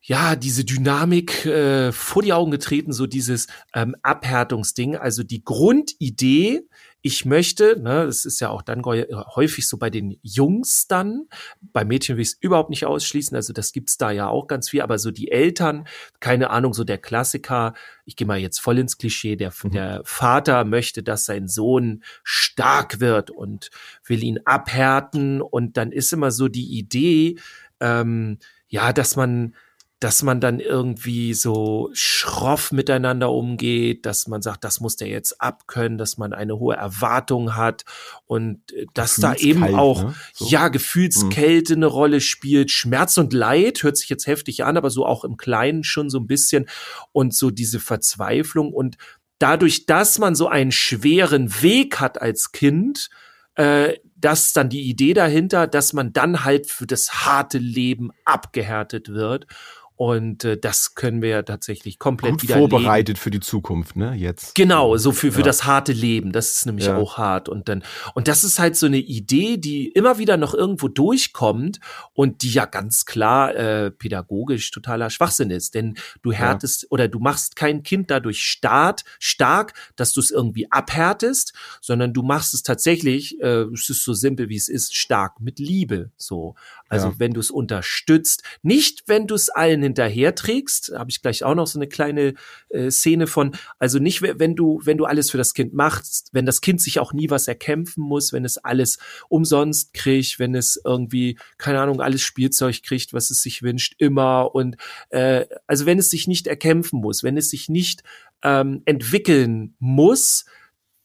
[0.04, 4.96] ja, diese Dynamik äh, vor die Augen getreten, so dieses ähm, Abhärtungsding.
[4.98, 6.62] Also die Grundidee
[7.06, 11.28] ich möchte, ne, das ist ja auch dann häufig so bei den Jungs dann,
[11.62, 14.70] bei Mädchen will ich es überhaupt nicht ausschließen, also das gibt's da ja auch ganz
[14.70, 15.86] viel, aber so die Eltern,
[16.22, 17.74] keine Ahnung, so der Klassiker,
[18.06, 19.72] ich gehe mal jetzt voll ins Klischee, der, mhm.
[19.72, 23.70] der Vater möchte, dass sein Sohn stark wird und
[24.06, 25.42] will ihn abhärten.
[25.42, 27.38] Und dann ist immer so die Idee,
[27.82, 28.38] ähm,
[28.70, 29.56] ja, dass man
[30.04, 35.40] dass man dann irgendwie so schroff miteinander umgeht, dass man sagt, das muss der jetzt
[35.40, 37.86] abkönnen, dass man eine hohe Erwartung hat
[38.26, 40.16] und äh, dass da eben auch, ne?
[40.34, 40.46] so.
[40.48, 41.80] ja, Gefühlskälte mhm.
[41.80, 45.38] eine Rolle spielt, Schmerz und Leid, hört sich jetzt heftig an, aber so auch im
[45.38, 46.68] Kleinen schon so ein bisschen
[47.14, 48.98] und so diese Verzweiflung und
[49.40, 53.10] dadurch, dass man so einen schweren Weg hat als Kind,
[53.56, 58.12] äh, das ist dann die Idee dahinter, dass man dann halt für das harte Leben
[58.26, 59.48] abgehärtet wird.
[59.96, 64.16] Und äh, das können wir ja tatsächlich komplett Gut wieder vorbereitet für die Zukunft, ne?
[64.16, 64.56] Jetzt.
[64.56, 65.46] Genau, so für, für ja.
[65.46, 66.32] das harte Leben.
[66.32, 66.98] Das ist nämlich ja.
[66.98, 67.48] auch hart.
[67.48, 67.84] Und dann,
[68.16, 71.80] und das ist halt so eine Idee, die immer wieder noch irgendwo durchkommt
[72.14, 75.76] und die ja ganz klar äh, pädagogisch totaler Schwachsinn ist.
[75.76, 76.88] Denn du härtest ja.
[76.90, 82.24] oder du machst kein Kind dadurch start, stark, dass du es irgendwie abhärtest, sondern du
[82.24, 86.10] machst es tatsächlich, äh, es ist so simpel wie es ist, stark mit Liebe.
[86.18, 86.56] So.
[86.90, 91.44] Also wenn du es unterstützt, nicht wenn du es allen hinterher trägst, habe ich gleich
[91.44, 92.34] auch noch so eine kleine
[92.70, 96.46] äh, Szene von, also nicht, wenn du, wenn du alles für das Kind machst, wenn
[96.46, 98.98] das Kind sich auch nie was erkämpfen muss, wenn es alles
[99.30, 104.56] umsonst kriegt, wenn es irgendwie, keine Ahnung, alles Spielzeug kriegt, was es sich wünscht, immer.
[104.56, 104.78] Und
[105.10, 108.04] äh, also wenn es sich nicht erkämpfen muss, wenn es sich nicht
[108.42, 110.46] ähm, entwickeln muss,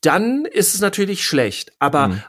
[0.01, 1.73] dann ist es natürlich schlecht.
[1.79, 2.23] Aber mhm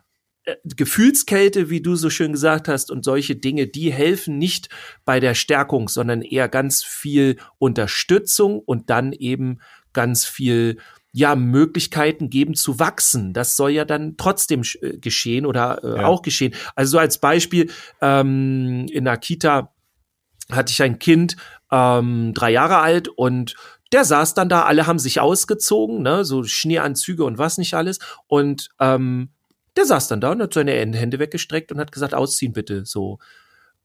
[0.63, 4.69] Gefühlskälte, wie du so schön gesagt hast, und solche Dinge, die helfen nicht
[5.05, 9.59] bei der Stärkung, sondern eher ganz viel Unterstützung und dann eben
[9.93, 10.77] ganz viel
[11.11, 13.33] ja Möglichkeiten geben zu wachsen.
[13.33, 16.05] Das soll ja dann trotzdem äh, geschehen oder äh, ja.
[16.05, 16.53] auch geschehen.
[16.75, 19.73] Also so als Beispiel ähm, in der Kita
[20.51, 21.35] hatte ich ein Kind,
[21.71, 23.55] ähm, drei Jahre alt und
[23.91, 27.99] der saß dann da, alle haben sich ausgezogen, ne, so Schneeanzüge und was nicht alles.
[28.27, 29.29] Und ähm,
[29.77, 33.19] der saß dann da und hat seine Hände weggestreckt und hat gesagt, ausziehen bitte, so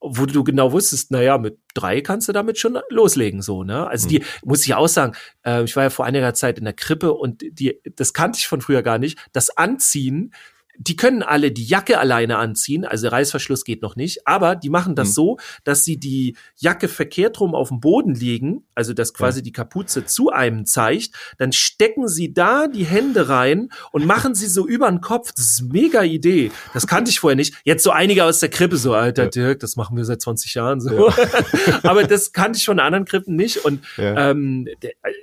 [0.04, 3.86] wo du genau wusstest, naja, mit drei kannst du damit schon loslegen, so, ne?
[3.86, 4.24] Also die, mhm.
[4.44, 7.42] muss ich auch sagen, äh, ich war ja vor einiger Zeit in der Krippe und
[7.42, 9.18] die, das kannte ich von früher gar nicht.
[9.32, 10.34] Das Anziehen,
[10.78, 14.94] die können alle die Jacke alleine anziehen, also Reißverschluss geht noch nicht, aber die machen
[14.94, 15.12] das mhm.
[15.12, 19.44] so, dass sie die Jacke verkehrt rum auf dem Boden legen, also dass quasi ja.
[19.44, 24.46] die Kapuze zu einem zeigt, dann stecken sie da die Hände rein und machen sie
[24.46, 25.32] so über den Kopf.
[25.32, 26.50] Das ist mega Idee.
[26.72, 27.54] Das kannte ich vorher nicht.
[27.64, 29.30] Jetzt so einige aus der Krippe so, alter ja.
[29.30, 31.08] Dirk, das machen wir seit 20 Jahren so.
[31.08, 31.14] Ja.
[31.82, 34.68] aber das kannte ich von anderen Krippen nicht und ähm,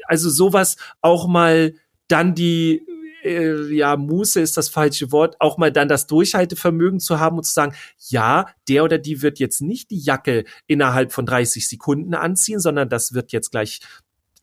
[0.07, 1.73] also sowas auch mal
[2.07, 2.85] dann die
[3.23, 7.43] äh, ja, Muße ist das falsche Wort, auch mal dann das Durchhaltevermögen zu haben und
[7.43, 7.75] zu sagen,
[8.09, 12.89] ja, der oder die wird jetzt nicht die Jacke innerhalb von 30 Sekunden anziehen, sondern
[12.89, 13.79] das wird jetzt gleich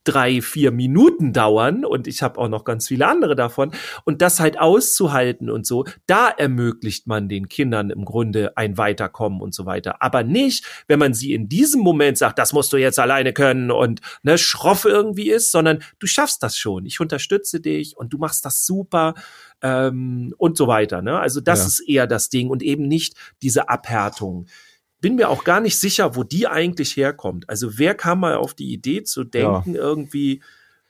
[0.03, 3.71] drei, vier Minuten dauern und ich habe auch noch ganz viele andere davon
[4.05, 9.41] und das halt auszuhalten und so, da ermöglicht man den Kindern im Grunde ein Weiterkommen
[9.41, 10.01] und so weiter.
[10.01, 13.71] Aber nicht, wenn man sie in diesem Moment sagt, das musst du jetzt alleine können
[13.71, 16.85] und ne, schroff irgendwie ist, sondern du schaffst das schon.
[16.85, 19.15] Ich unterstütze dich und du machst das super
[19.61, 21.01] ähm, und so weiter.
[21.01, 21.19] Ne?
[21.19, 21.65] Also das ja.
[21.65, 24.47] ist eher das Ding und eben nicht diese Abhärtung
[25.01, 27.49] bin mir auch gar nicht sicher, wo die eigentlich herkommt.
[27.49, 29.81] Also wer kam mal auf die Idee zu denken, ja.
[29.81, 30.41] irgendwie,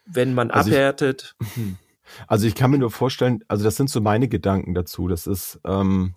[0.05, 1.35] wenn man also abhärtet?
[1.39, 1.47] Ich,
[2.27, 5.07] also ich kann mir nur vorstellen, also das sind so meine Gedanken dazu.
[5.07, 6.15] Das ist, ähm,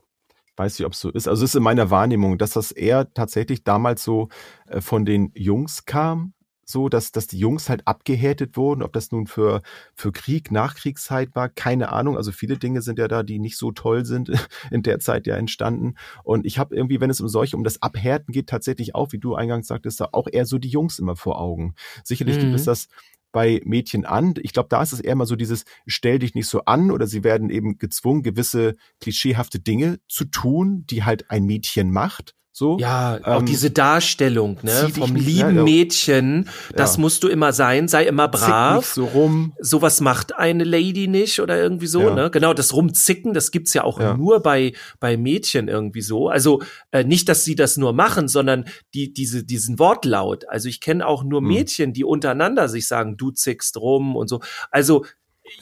[0.57, 1.29] weiß nicht, ob es so ist.
[1.29, 4.29] Also es ist in meiner Wahrnehmung, dass das eher tatsächlich damals so
[4.67, 9.11] äh, von den Jungs kam, so, dass, dass die Jungs halt abgehärtet wurden, ob das
[9.13, 9.63] nun für,
[9.95, 12.17] für Krieg, Nachkriegszeit war, keine Ahnung.
[12.17, 14.31] Also viele Dinge sind ja da, die nicht so toll sind,
[14.71, 15.95] in der Zeit ja entstanden.
[16.25, 19.19] Und ich habe irgendwie, wenn es um solche, um das Abhärten geht, tatsächlich auch, wie
[19.19, 21.75] du eingangs sagtest, da auch eher so die Jungs immer vor Augen.
[22.05, 22.41] Sicherlich mhm.
[22.41, 22.89] gibt es das
[23.33, 24.35] bei Mädchen an.
[24.43, 27.07] Ich glaube, da ist es eher mal so dieses, stell dich nicht so an oder
[27.07, 32.35] sie werden eben gezwungen, gewisse klischeehafte Dinge zu tun, die halt ein Mädchen macht.
[32.55, 37.01] So, ja, auch ähm, diese Darstellung, ne, vom lieben ja, Mädchen, das ja.
[37.01, 38.77] musst du immer sein, sei immer brav.
[38.77, 39.55] Nicht so rum.
[39.59, 42.15] Sowas macht eine Lady nicht oder irgendwie so, ja.
[42.15, 42.31] ne?
[42.31, 46.29] Genau, das Rumzicken, das gibt's ja auch nur bei bei Mädchen irgendwie so.
[46.29, 46.61] Also
[46.91, 50.47] äh, nicht, dass sie das nur machen, sondern die diese diesen Wortlaut.
[50.47, 51.49] Also ich kenne auch nur hm.
[51.49, 54.41] Mädchen, die untereinander sich sagen, du zickst rum und so.
[54.71, 55.07] Also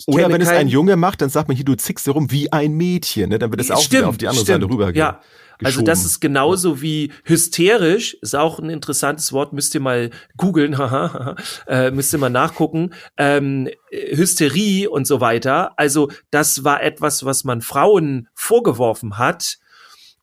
[0.06, 2.72] oder wenn es ein Junge macht, dann sagt man hier, du zickst rum wie ein
[2.72, 3.38] Mädchen, ne?
[3.38, 4.98] Dann wird es auch stimmt, wieder auf die andere stimmt, Seite rübergehen.
[4.98, 5.20] Ja,
[5.62, 10.74] also das ist genauso wie hysterisch, ist auch ein interessantes Wort, müsst ihr mal googeln,
[11.66, 12.90] äh, müsst ihr mal nachgucken.
[13.16, 15.72] Ähm, Hysterie und so weiter.
[15.76, 19.58] Also das war etwas, was man Frauen vorgeworfen hat,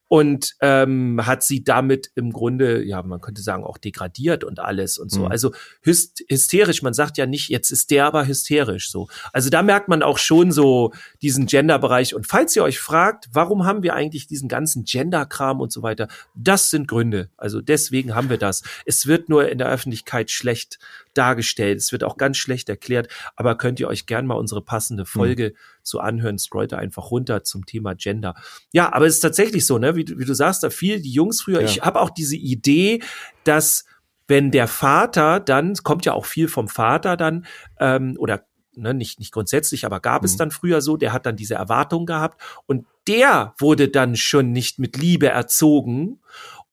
[0.08, 4.98] und ähm, hat sie damit im Grunde, ja, man könnte sagen, auch degradiert und alles
[4.98, 5.22] und so.
[5.22, 5.32] Mhm.
[5.32, 9.10] Also hyst hysterisch, man sagt ja nicht, jetzt ist der aber hysterisch so.
[9.34, 12.16] Also da merkt man auch schon so diesen Gender-Bereich.
[12.16, 16.08] Und falls ihr euch fragt, warum haben wir eigentlich diesen ganzen Gender-Kram und so weiter,
[16.36, 17.30] das sind Gründe.
[17.36, 18.64] Also deswegen haben wir das.
[18.86, 20.80] Es wird nur in der Öffentlichkeit schlecht
[21.14, 21.80] dargestellt.
[21.80, 23.10] Es wird auch ganz schlecht erklärt.
[23.36, 25.08] Aber könnt ihr euch gern mal unsere passende mhm.
[25.08, 26.38] Folge mhm zu anhören.
[26.38, 28.36] Scrollt da einfach runter zum Thema Gender.
[28.74, 29.96] Ja, aber es ist tatsächlich so, ne?
[29.96, 31.62] Wie, wie du sagst, da viel die Jungs früher.
[31.62, 31.68] Ja.
[31.68, 33.02] Ich habe auch diese Idee,
[33.44, 33.86] dass
[34.28, 37.46] wenn der Vater dann, kommt ja auch viel vom Vater dann,
[37.80, 38.46] ähm, oder
[38.78, 40.26] ne, nicht, nicht grundsätzlich, aber gab mhm.
[40.26, 44.52] es dann früher so, der hat dann diese Erwartung gehabt und der wurde dann schon
[44.52, 46.20] nicht mit Liebe erzogen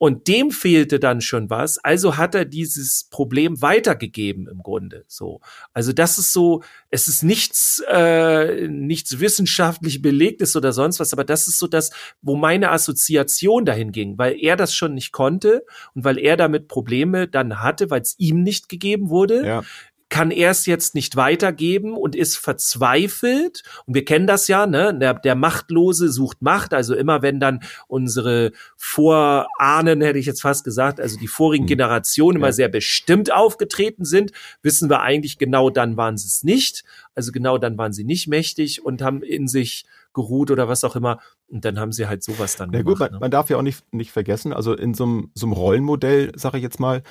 [0.05, 1.79] und dem fehlte dann schon was.
[1.79, 5.07] Also hat er dieses Problem weitergegeben im Grunde.
[5.09, 5.41] So,
[5.73, 6.63] also das ist so.
[6.91, 11.91] Es ist nichts, äh, nichts wissenschaftlich belegtes oder sonst was, aber das ist so das,
[12.21, 15.65] wo meine Assoziation dahin ging, weil er das schon nicht konnte
[15.95, 19.47] und weil er damit Probleme dann hatte, weil es ihm nicht gegeben wurde.
[19.47, 19.63] Ja
[20.09, 23.63] kann er es jetzt nicht weitergeben und ist verzweifelt.
[23.87, 24.97] Und wir kennen das ja, ne?
[24.97, 26.75] Der, der Machtlose sucht Macht.
[26.75, 31.69] Also immer wenn dann unsere Vorahnen, hätte ich jetzt fast gesagt, also die vorigen hm.
[31.69, 36.85] Generationen immer sehr bestimmt aufgetreten sind, wissen wir eigentlich genau dann waren sie es nicht.
[37.15, 40.97] Also genau dann waren sie nicht mächtig und haben in sich geruht oder was auch
[40.97, 41.19] immer.
[41.49, 42.99] Und dann haben sie halt sowas dann ja, gemacht.
[42.99, 43.19] Gut, man, ne?
[43.21, 46.59] man darf ja auch nicht, nicht vergessen, also in so einem, so einem Rollenmodell, sage
[46.59, 47.03] ich jetzt mal,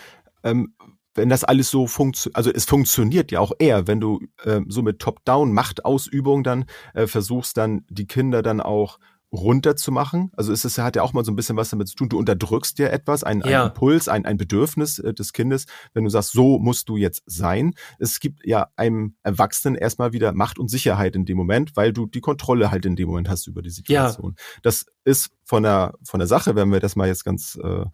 [0.44, 0.74] ähm,
[1.16, 4.82] wenn das alles so funktioniert, also es funktioniert ja auch eher, wenn du äh, so
[4.82, 9.00] mit Top-Down-Machtausübung dann äh, versuchst, dann die Kinder dann auch
[9.34, 10.32] runterzumachen.
[10.38, 12.10] Also es ist, hat ja auch mal so ein bisschen was damit zu tun.
[12.10, 13.64] Du unterdrückst dir etwas, ein, Ja.
[13.64, 17.24] ein Impuls, ein, ein Bedürfnis äh, des Kindes, wenn du sagst, so musst du jetzt
[17.26, 17.74] sein.
[17.98, 22.06] Es gibt ja einem Erwachsenen erstmal wieder Macht und Sicherheit in dem Moment, weil du
[22.06, 24.36] die Kontrolle halt in dem Moment hast über die Situation.
[24.62, 27.86] Das ist von der, von der Sache, wenn wir das mal jetzt ganz äh,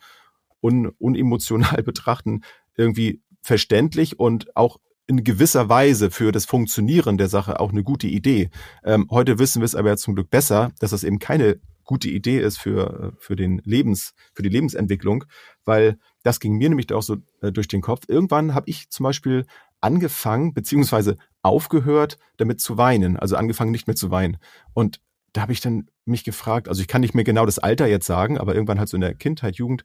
[0.61, 2.41] un, unemotional betrachten,
[2.75, 8.07] irgendwie verständlich und auch in gewisser Weise für das Funktionieren der Sache auch eine gute
[8.07, 8.51] Idee.
[8.83, 12.39] Ähm, heute wissen wir es aber zum Glück besser, dass das eben keine gute Idee
[12.39, 15.25] ist für, für den Lebens, für die Lebensentwicklung,
[15.65, 18.03] weil das ging mir nämlich auch so äh, durch den Kopf.
[18.07, 19.47] Irgendwann habe ich zum Beispiel
[19.81, 24.37] angefangen, beziehungsweise aufgehört, damit zu weinen, also angefangen nicht mehr zu weinen.
[24.73, 25.01] Und
[25.33, 28.05] da habe ich dann mich gefragt, also ich kann nicht mehr genau das Alter jetzt
[28.05, 29.83] sagen, aber irgendwann halt so in der Kindheit, Jugend.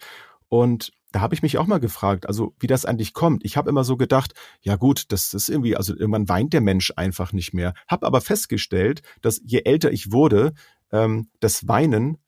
[0.54, 3.44] Und da habe ich mich auch mal gefragt, also wie das eigentlich kommt.
[3.44, 6.92] Ich habe immer so gedacht, ja gut, das ist irgendwie, also irgendwann weint der Mensch
[6.94, 7.74] einfach nicht mehr.
[7.88, 10.52] Hab aber festgestellt, dass je älter ich wurde,
[10.92, 12.18] ähm, das Weinen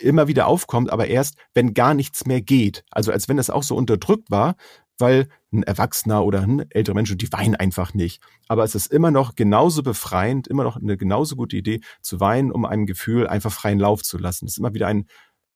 [0.00, 2.84] immer wieder aufkommt, aber erst, wenn gar nichts mehr geht.
[2.90, 4.56] Also als wenn das auch so unterdrückt war,
[4.98, 8.20] weil ein Erwachsener oder ein älterer Mensch, die weinen einfach nicht.
[8.48, 12.50] Aber es ist immer noch genauso befreiend, immer noch eine genauso gute Idee zu weinen,
[12.50, 14.46] um einem Gefühl einfach freien Lauf zu lassen.
[14.46, 15.06] Es ist immer wieder ein,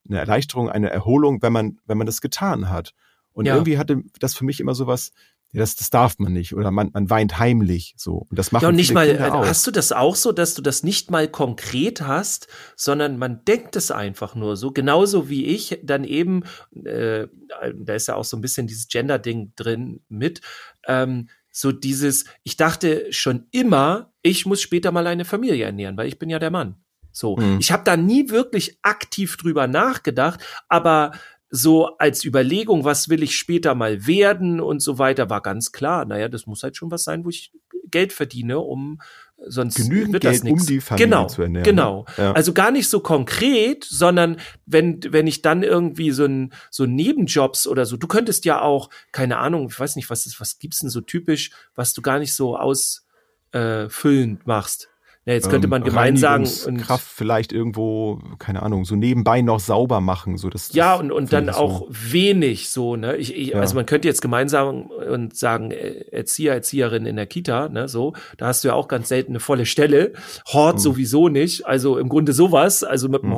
[0.08, 2.92] eine Erleichterung, eine Erholung, wenn man, wenn man das getan hat.
[3.32, 3.54] Und Ja.
[3.54, 5.12] irgendwie hatte das für mich immer sowas,
[5.52, 6.54] ja, das, das darf man nicht.
[6.54, 8.26] Oder man, man weint heimlich so.
[8.28, 9.46] Und das machen Ja, und nicht mal, Kinder äh, auch.
[9.46, 13.74] hast du das auch so, dass du das nicht mal konkret hast, sondern man denkt
[13.76, 16.42] es einfach nur so, genauso wie ich dann eben,
[16.84, 17.28] äh,
[17.76, 20.42] da ist ja auch so ein bisschen dieses Gender-Ding drin mit,
[20.86, 26.08] ähm, so dieses, ich dachte schon immer, ich muss später mal eine Familie ernähren, weil
[26.08, 26.76] ich bin ja der Mann.
[27.18, 27.58] So, Mhm.
[27.58, 31.10] ich habe da nie wirklich aktiv drüber nachgedacht, aber
[31.50, 36.04] so als Überlegung, was will ich später mal werden und so weiter, war ganz klar.
[36.04, 37.52] Naja, das muss halt schon was sein, wo ich
[37.90, 39.00] Geld verdiene, um
[39.46, 40.66] sonst Genügend wird das Geld, um nix.
[40.66, 42.04] die Familie genau, zu ernähren, Genau.
[42.18, 42.24] ne?
[42.24, 42.32] Ja.
[42.32, 47.66] Also gar nicht so konkret, sondern wenn, wenn ich dann irgendwie so ein, so Nebenjobs
[47.66, 50.80] oder so, du könntest ja auch, keine Ahnung, ich weiß nicht, was ist, was gibt's
[50.80, 54.88] denn so typisch, was du gar nicht so ausfüllend machst.
[55.28, 59.42] Ja, jetzt könnte Ähm, man gemein sagen, und- Kraft vielleicht irgendwo, keine Ahnung, so nebenbei
[59.42, 60.72] noch sauber machen, so das.
[60.72, 61.52] Ja, und, und dann so.
[61.52, 63.14] auch wenig so, ne?
[63.16, 63.60] Ich, ich, Ja.
[63.60, 67.88] Also man könnte jetzt gemeinsam und sagen, äh, Erzieher, Erzieherin in der Kita, ne?
[67.88, 70.14] So, da hast du ja auch ganz selten eine volle Stelle.
[70.46, 70.80] Hort Mhm.
[70.80, 71.66] sowieso nicht.
[71.66, 72.82] Also im Grunde sowas.
[72.82, 73.36] Also mit dem Mhm.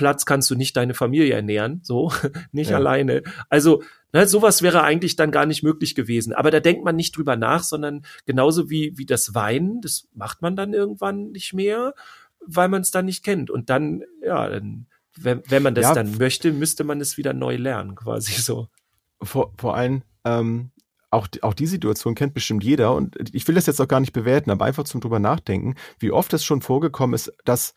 [0.00, 2.10] Hortplatz kannst du nicht deine Familie ernähren, so,
[2.52, 2.76] nicht Ja.
[2.76, 3.22] alleine.
[3.48, 3.82] Also
[4.12, 6.32] Ne, sowas wäre eigentlich dann gar nicht möglich gewesen.
[6.32, 10.42] Aber da denkt man nicht drüber nach, sondern genauso wie, wie das Weinen, das macht
[10.42, 11.94] man dann irgendwann nicht mehr,
[12.44, 13.52] weil man es dann nicht kennt.
[13.52, 14.86] Und dann, ja, dann,
[15.16, 18.66] wenn, wenn man das Ja, dann möchte, müsste man es wieder neu lernen, quasi so.
[19.22, 20.72] vor, vor allem, ähm,
[21.12, 24.00] auch, die- auch die Situation kennt bestimmt jeder und ich will das jetzt auch gar
[24.00, 27.74] nicht bewerten, aber einfach zum drüber nachdenken, wie oft es schon vorgekommen ist, dass,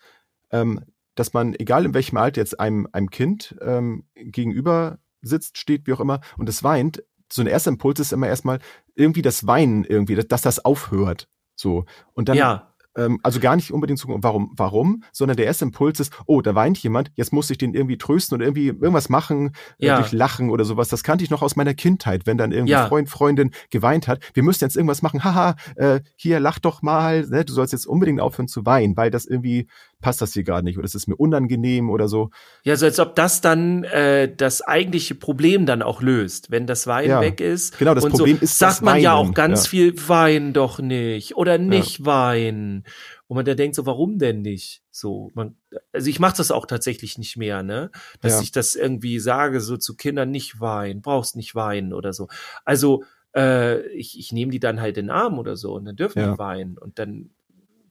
[0.50, 0.80] ähm,
[1.14, 5.92] dass man, egal in welchem Alter jetzt einem, einem Kind ähm, gegenüber sitzt, steht, wie
[5.92, 8.58] auch immer, und es weint, so ein erster Impuls ist immer erstmal
[8.94, 11.28] irgendwie das Weinen irgendwie, dass, dass das aufhört.
[11.56, 11.84] So.
[12.12, 15.98] Und dann ja, ähm, also gar nicht unbedingt zu warum, warum, sondern der erste Impuls
[16.00, 19.52] ist, oh, da weint jemand, jetzt muss ich den irgendwie trösten oder irgendwie irgendwas machen,
[19.78, 19.94] Ja.
[19.94, 20.88] äh, durch Lachen oder sowas.
[20.88, 22.86] Das kannte ich noch aus meiner Kindheit, wenn dann irgendwie Ja.
[22.86, 24.22] Freund, Freundin geweint hat.
[24.34, 27.44] Wir müssen jetzt irgendwas machen, haha, äh, hier, lach doch mal, ne?
[27.44, 29.66] du sollst jetzt unbedingt aufhören zu weinen, weil das irgendwie
[30.04, 32.28] passt das hier gerade nicht oder es ist mir unangenehm oder so.
[32.62, 36.86] ja, so als ob das dann äh, das eigentliche Problem dann auch löst, wenn das
[36.86, 37.20] Wein Ja.
[37.22, 37.78] weg ist.
[37.78, 39.70] Genau, das und Problem so, ist sagt das man ja Weinen, auch ganz ja.
[39.70, 42.84] viel, wein doch nicht oder nicht weinen.
[43.28, 44.82] Und man da denkt so, warum denn nicht?
[44.90, 45.56] So, man,
[45.92, 47.90] also ich mache das auch tatsächlich nicht mehr, ne?
[48.20, 48.40] Dass Ja.
[48.42, 52.28] ich das irgendwie sage, so zu Kindern nicht weinen, brauchst nicht weinen oder so.
[52.66, 55.96] Also äh, ich, ich nehme die dann halt in den Arm oder so und dann
[55.96, 56.32] dürfen Ja.
[56.32, 57.30] die weinen und dann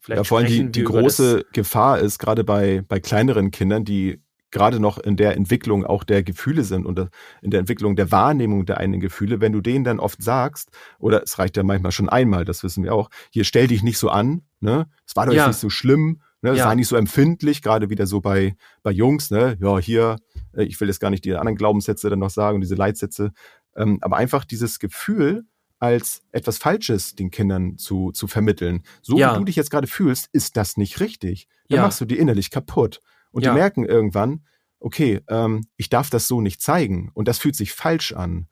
[0.04, 4.22] vielleicht Ja, vor allem die, die große Gefahr ist, gerade bei, bei kleineren Kindern, die
[4.52, 7.10] gerade noch in der Entwicklung auch der Gefühle sind und
[7.42, 11.24] in der Entwicklung der Wahrnehmung der eigenen Gefühle, wenn du denen dann oft sagst, oder
[11.24, 14.10] es reicht ja manchmal schon einmal, das wissen wir auch, hier stell dich nicht so
[14.10, 14.86] an, ne?
[15.08, 15.48] Es war doch Ja.
[15.48, 16.52] nicht so schlimm, ne?
[16.52, 16.66] Es Ja.
[16.66, 19.58] war nicht so empfindlich, gerade wieder so bei, bei Jungs, ne?
[19.60, 20.18] Ja, hier,
[20.56, 23.32] äh, ich will jetzt gar nicht die anderen Glaubenssätze dann noch sagen und diese Leitsätze,
[23.76, 25.46] ähm, aber einfach dieses Gefühl,
[25.84, 28.84] als etwas Falsches den Kindern zu, zu vermitteln.
[29.02, 29.34] So Ja.
[29.34, 31.50] wie du dich jetzt gerade fühlst, ist das nicht richtig.
[31.68, 31.82] Dann Ja.
[31.84, 33.02] machst du die innerlich kaputt.
[33.32, 33.52] Und Ja.
[33.52, 34.46] die merken irgendwann,
[34.80, 37.12] okay, ähm, ich darf das so nicht zeigen.
[37.14, 38.48] Und das fühlt sich falsch an.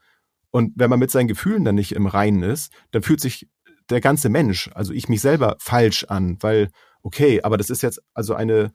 [0.49, 3.47] Und wenn man mit seinen Gefühlen dann nicht im Reinen ist, dann fühlt sich
[3.89, 6.70] der ganze Mensch, also ich mich selber, falsch an, weil,
[7.01, 8.74] okay, aber das ist jetzt also eine,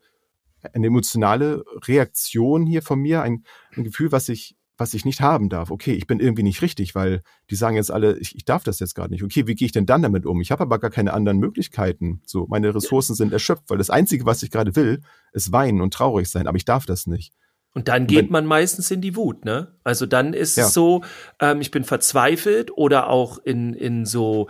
[0.72, 3.44] eine emotionale Reaktion hier von mir, ein,
[3.76, 5.70] ein Gefühl, was ich was ich nicht haben darf.
[5.70, 8.80] Okay, ich bin irgendwie nicht richtig, weil die sagen jetzt alle, ich, ich darf das
[8.80, 9.22] jetzt gerade nicht.
[9.22, 10.40] Okay, wie gehe ich denn dann damit um?
[10.40, 12.20] Ich habe aber gar keine anderen Möglichkeiten.
[12.26, 15.00] So, meine Ressourcen sind erschöpft, weil das Einzige, was ich gerade will,
[15.32, 17.32] ist weinen und traurig sein, aber ich darf das nicht.
[17.74, 19.74] Und dann geht man meistens in die Wut, ne?
[19.84, 20.64] Also dann ist ja.
[20.64, 21.02] es so,
[21.40, 24.48] ähm, ich bin verzweifelt oder auch in, in so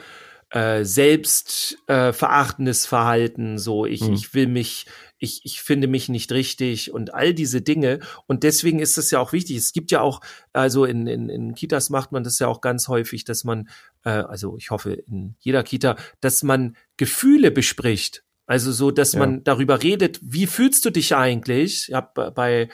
[0.51, 4.13] äh, selbstverachtendes äh, Verhalten, so ich, hm.
[4.13, 4.87] ich will mich,
[5.19, 8.01] ich, ich finde mich nicht richtig und all diese Dinge.
[8.27, 9.57] Und deswegen ist es ja auch wichtig.
[9.57, 10.21] Es gibt ja auch,
[10.53, 13.69] also in, in, in Kitas macht man das ja auch ganz häufig, dass man,
[14.05, 18.25] äh, also ich hoffe in jeder Kita, dass man Gefühle bespricht.
[18.47, 19.19] Also so, dass ja.
[19.19, 21.89] man darüber redet, wie fühlst du dich eigentlich?
[21.89, 22.69] Ich habe bei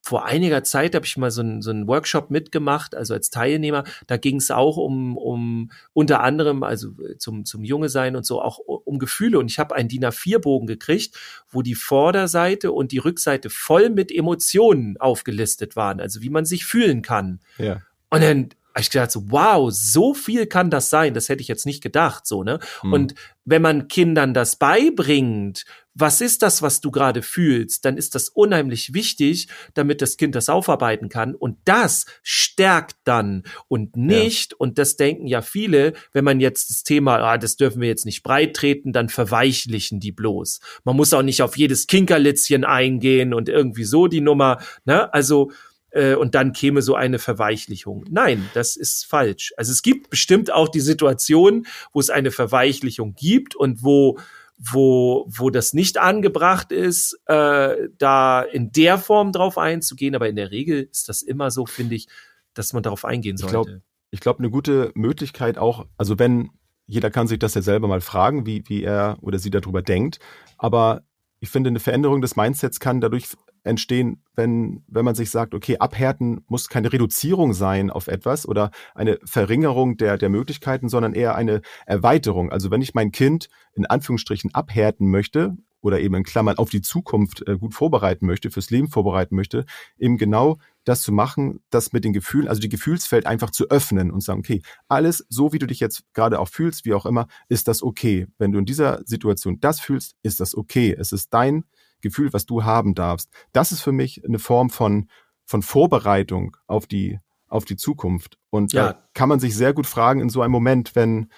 [0.00, 3.84] vor einiger Zeit habe ich mal so einen so einen Workshop mitgemacht, also als Teilnehmer.
[4.06, 8.40] Da ging es auch um, um unter anderem, also zum, zum Junge sein und so,
[8.40, 9.38] auch um Gefühle.
[9.38, 11.18] Und ich habe einen DIN A4-Bogen gekriegt,
[11.50, 16.64] wo die Vorderseite und die Rückseite voll mit Emotionen aufgelistet waren, also wie man sich
[16.64, 17.40] fühlen kann.
[17.58, 17.82] Ja.
[18.10, 21.12] Und dann habe ich gedacht so, wow, so viel kann das sein.
[21.12, 22.60] Das hätte ich jetzt nicht gedacht, so, ne?
[22.82, 22.92] Hm.
[22.92, 23.14] Und
[23.44, 25.64] wenn man Kindern das beibringt,
[25.94, 30.36] was ist das, was du gerade fühlst, dann ist das unheimlich wichtig, damit das Kind
[30.36, 31.34] das aufarbeiten kann.
[31.34, 34.56] Und das stärkt dann und nicht, ja.
[34.58, 38.06] und das denken ja viele, wenn man jetzt das Thema, ah, das dürfen wir jetzt
[38.06, 40.60] nicht breit treten, dann verweichlichen die bloß.
[40.84, 45.12] Man muss auch nicht auf jedes Kinkerlitzchen eingehen und irgendwie so die Nummer, ne?
[45.12, 45.50] Also,
[45.90, 48.04] äh, und dann käme so eine Verweichlichung.
[48.10, 49.52] Nein, das ist falsch.
[49.56, 54.18] Also es gibt bestimmt auch die Situation, wo es eine Verweichlichung gibt und wo
[54.58, 60.16] wo, wo das nicht angebracht ist, äh, da in der Form drauf einzugehen.
[60.16, 62.08] Aber in der Regel ist das immer so, finde ich,
[62.54, 63.56] dass man darauf eingehen sollte.
[63.56, 66.50] Ich glaube, ich glaube, eine gute Möglichkeit auch, also wenn
[66.86, 70.18] jeder kann sich das ja selber mal fragen, wie, wie er oder sie darüber denkt.
[70.56, 71.02] Aber
[71.38, 73.28] ich finde, eine Veränderung des Mindsets kann dadurch
[73.64, 78.70] entstehen, wenn, wenn man sich sagt, okay, abhärten muss keine Reduzierung sein auf etwas oder
[78.94, 82.50] eine Verringerung der, der Möglichkeiten, sondern eher eine Erweiterung.
[82.50, 86.82] Also wenn ich mein Kind in Anführungsstrichen abhärten möchte oder eben in Klammern auf die
[86.82, 89.64] Zukunft äh, gut vorbereiten möchte, fürs Leben vorbereiten möchte,
[89.98, 94.10] eben genau das zu machen, das mit den Gefühlen, also die Gefühlsfeld einfach zu öffnen
[94.10, 97.28] und sagen, okay, alles so wie du dich jetzt gerade auch fühlst, wie auch immer,
[97.48, 98.26] ist das okay.
[98.38, 100.96] Wenn du in dieser Situation das fühlst, ist das okay.
[100.98, 101.64] Es ist dein
[102.00, 103.30] Gefühl, was du haben darfst.
[103.52, 105.08] Das ist für mich eine Form von,
[105.44, 107.18] von Vorbereitung auf die,
[107.48, 108.38] auf die Zukunft.
[108.50, 108.92] Und ja.
[108.92, 111.28] da kann man sich sehr gut fragen in so einem Moment, wenn,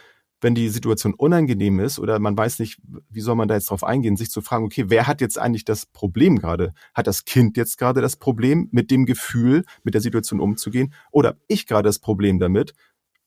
[0.41, 3.85] wenn die Situation unangenehm ist oder man weiß nicht, wie soll man da jetzt drauf
[3.85, 6.73] eingehen, sich zu fragen, okay, wer hat jetzt eigentlich das Problem gerade?
[6.95, 10.93] Hat das Kind jetzt gerade das Problem, mit dem Gefühl, mit der Situation umzugehen?
[11.11, 12.73] Oder ich gerade das Problem damit?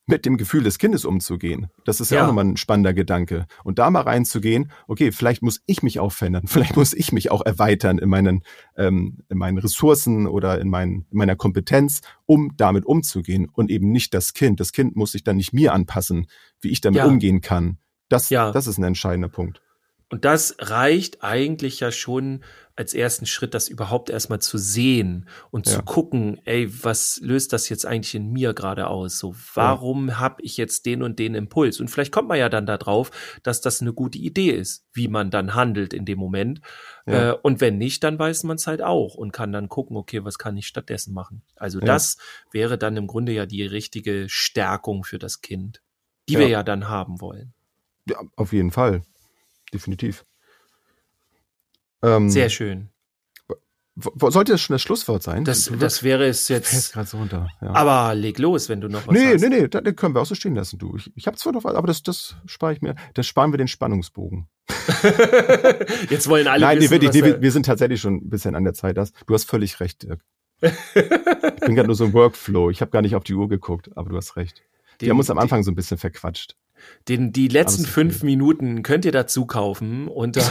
[0.06, 1.68] Mit dem Gefühl des Kindes umzugehen.
[1.86, 3.46] Das ist ja, ja auch nochmal ein spannender Gedanke.
[3.64, 7.32] Und da mal reinzugehen, okay, vielleicht muss ich mich auch verändern, vielleicht muss ich mich
[7.32, 8.44] auch erweitern in meinen,
[8.78, 13.92] ähm, in meinen Ressourcen oder in, mein, in meiner Kompetenz, um damit umzugehen und eben
[13.92, 14.60] nicht das Kind.
[14.60, 16.28] Das Kind muss sich dann nicht mir anpassen,
[16.60, 17.06] wie ich damit ja.
[17.06, 17.78] umgehen kann.
[18.10, 18.52] Das, ja.
[18.52, 19.62] das ist ein entscheidender Punkt.
[20.10, 22.44] Und das reicht eigentlich ja schon
[22.76, 25.74] als ersten Schritt, das überhaupt erstmal zu sehen und ja.
[25.74, 29.20] zu gucken, ey, was löst das jetzt eigentlich in mir gerade aus?
[29.20, 30.20] So, warum ja.
[30.20, 31.80] habe ich jetzt den und den Impuls?
[31.80, 33.12] Und vielleicht kommt man ja dann darauf,
[33.44, 36.62] dass das eine gute Idee ist, wie man dann handelt in dem Moment.
[37.06, 37.32] Ja.
[37.32, 40.24] Äh, und wenn nicht, dann weiß man es halt auch und kann dann gucken, okay,
[40.24, 41.44] was kann ich stattdessen machen?
[41.56, 42.18] Also das
[42.52, 45.84] wäre dann im Grunde ja die richtige Stärkung für das Kind,
[46.28, 47.54] die wir ja dann haben wollen.
[48.08, 49.04] Ja, auf jeden Fall
[49.74, 50.26] definitiv.
[52.04, 52.90] Ähm, Sehr schön.
[53.96, 55.46] Sollte das schon das Schlusswort sein?
[55.46, 56.94] Das, das wäre es jetzt.
[56.94, 57.50] gerade so runter.
[57.62, 57.76] Ja.
[57.76, 59.42] Aber leg los, wenn du noch was nee, hast.
[59.42, 60.96] Nee, nee, nee, das können wir auch so stehen lassen, du.
[60.98, 62.96] Ich, ich habe zwar noch was, aber das, das spare ich mir.
[63.14, 64.48] Das sparen wir den Spannungsbogen.
[66.10, 68.56] jetzt wollen alle Nein, wissen, nee, wirklich, nee, wir, wir, sind tatsächlich schon ein bisschen
[68.56, 68.98] an der Zeit.
[68.98, 70.22] Das, du hast völlig recht, Dirk.
[70.62, 72.72] ich bin gerade nur so im Workflow.
[72.72, 74.64] Ich habe gar nicht auf die Uhr geguckt, aber du hast recht.
[75.02, 76.56] Die haben uns am Anfang so ein bisschen verquatscht.
[77.08, 78.24] Den, die letzten fünf.
[78.24, 80.42] Minuten könnt ihr dazu kaufen unter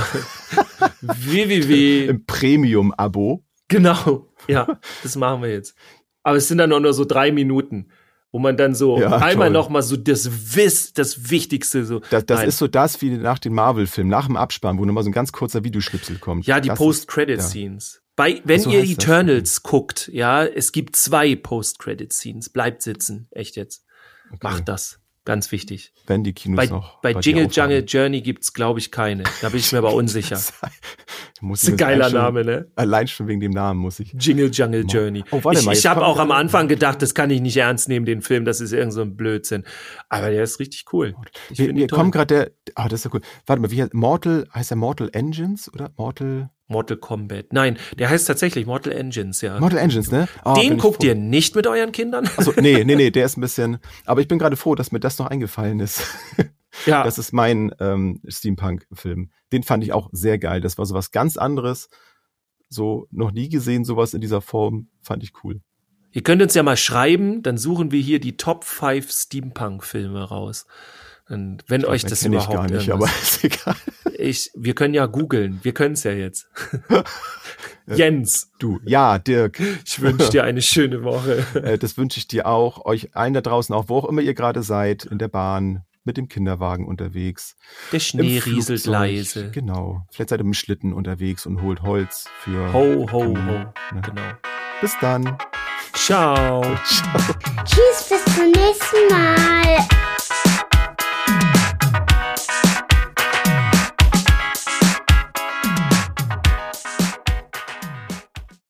[1.01, 2.07] www.
[2.07, 3.45] Im Premium-Abo.
[3.69, 5.75] Genau, ja, das machen wir jetzt.
[6.23, 7.89] Aber es sind dann auch nur so drei Minuten,
[8.31, 12.01] wo man dann so ja, einmal nochmal so das Wiss, das Wichtigste so.
[12.11, 15.11] Das, das ist so das wie nach den Marvel-Filmen, nach dem Abspann, wo nochmal so
[15.11, 16.47] ein ganz kurzer Videoschnipsel kommt.
[16.47, 17.95] Ja, die Post-Credit-Scenes.
[17.95, 18.03] Ja.
[18.15, 22.51] Bei, wenn so ihr Eternals guckt, ja, es gibt zwei Post-Credit-Scenes.
[22.51, 23.87] Bleibt sitzen, echt jetzt.
[24.29, 24.39] Okay.
[24.43, 25.01] Macht das.
[25.25, 25.93] Ganz wichtig.
[26.09, 27.01] Wenn die Kinos bei, noch.
[27.01, 29.23] Bei, bei Jingle Jungle Journey gibt's, glaube ich, keine.
[29.41, 30.35] Da bin ich mir aber unsicher.
[30.35, 30.53] Das
[31.63, 32.73] ist ein geiler schon, Name, ne?
[32.75, 34.13] Allein schon wegen dem Namen muss ich.
[34.19, 35.23] Jingle Jungle Journey.
[35.31, 37.89] Oh, warte ich mal, ich habe auch am Anfang gedacht, das kann ich nicht ernst
[37.89, 39.65] nehmen, den Film, das ist irgend so ein Blödsinn.
[40.09, 41.15] Aber der ist richtig cool.
[41.51, 43.23] Ich Wir, wir kommen gerade der, ah, das ist ja cool.
[43.47, 47.53] Warte mal, wie heißt Mortal, heißt er Mortal Engines oder Mortal, Mortal Kombat.
[47.53, 49.59] Nein, der heißt tatsächlich Mortal Engines, ja.
[49.61, 50.29] Mortal Engines, ne?
[50.45, 52.29] Bin den guckt ihr nicht mit euren Kindern?
[52.37, 55.01] Also, nee, nee, nee, der ist ein bisschen, aber ich bin gerade froh, dass mir
[55.01, 56.03] das noch eingefallen ist.
[56.87, 59.31] Ja, Das ist mein ähm, Steampunk-Film.
[59.53, 60.63] Den fand ich auch sehr geil.
[60.63, 61.91] Das war sowas ganz anderes.
[62.71, 64.89] So noch nie gesehen, sowas in dieser Form.
[65.03, 65.61] Fand ich cool.
[66.13, 70.65] ihr könnt uns ja mal schreiben, dann suchen wir hier die Top 5 Steampunk-Filme raus.
[71.33, 73.75] Und wenn euch das kenn ich überhaupt gar nicht, aber ist egal.
[74.19, 76.49] ich, wir können ja googeln, wir können es ja jetzt.
[77.87, 79.59] Jens, Du, ja, Dirk.
[79.85, 81.45] ich wünsche dir eine schöne Woche.
[81.63, 84.35] Äh, das wünsche ich dir auch, euch allen da draußen, auch wo auch immer ihr
[84.35, 87.57] gerade seid, in der Bahn, mit dem Kinderwagen unterwegs.
[87.93, 89.51] Der im Schnee rieselt leise.
[89.51, 90.07] Genau.
[90.11, 92.73] Vielleicht seid ihr mit dem Schlitten unterwegs und holt Holz für.
[92.73, 93.35] Ho, ho, ho.
[93.35, 93.73] Ja.
[94.03, 94.33] Genau.
[94.81, 95.39] Bis dann.
[95.93, 96.63] Ciao.
[97.65, 100.12] Tschüss, bis zum nächsten Mal.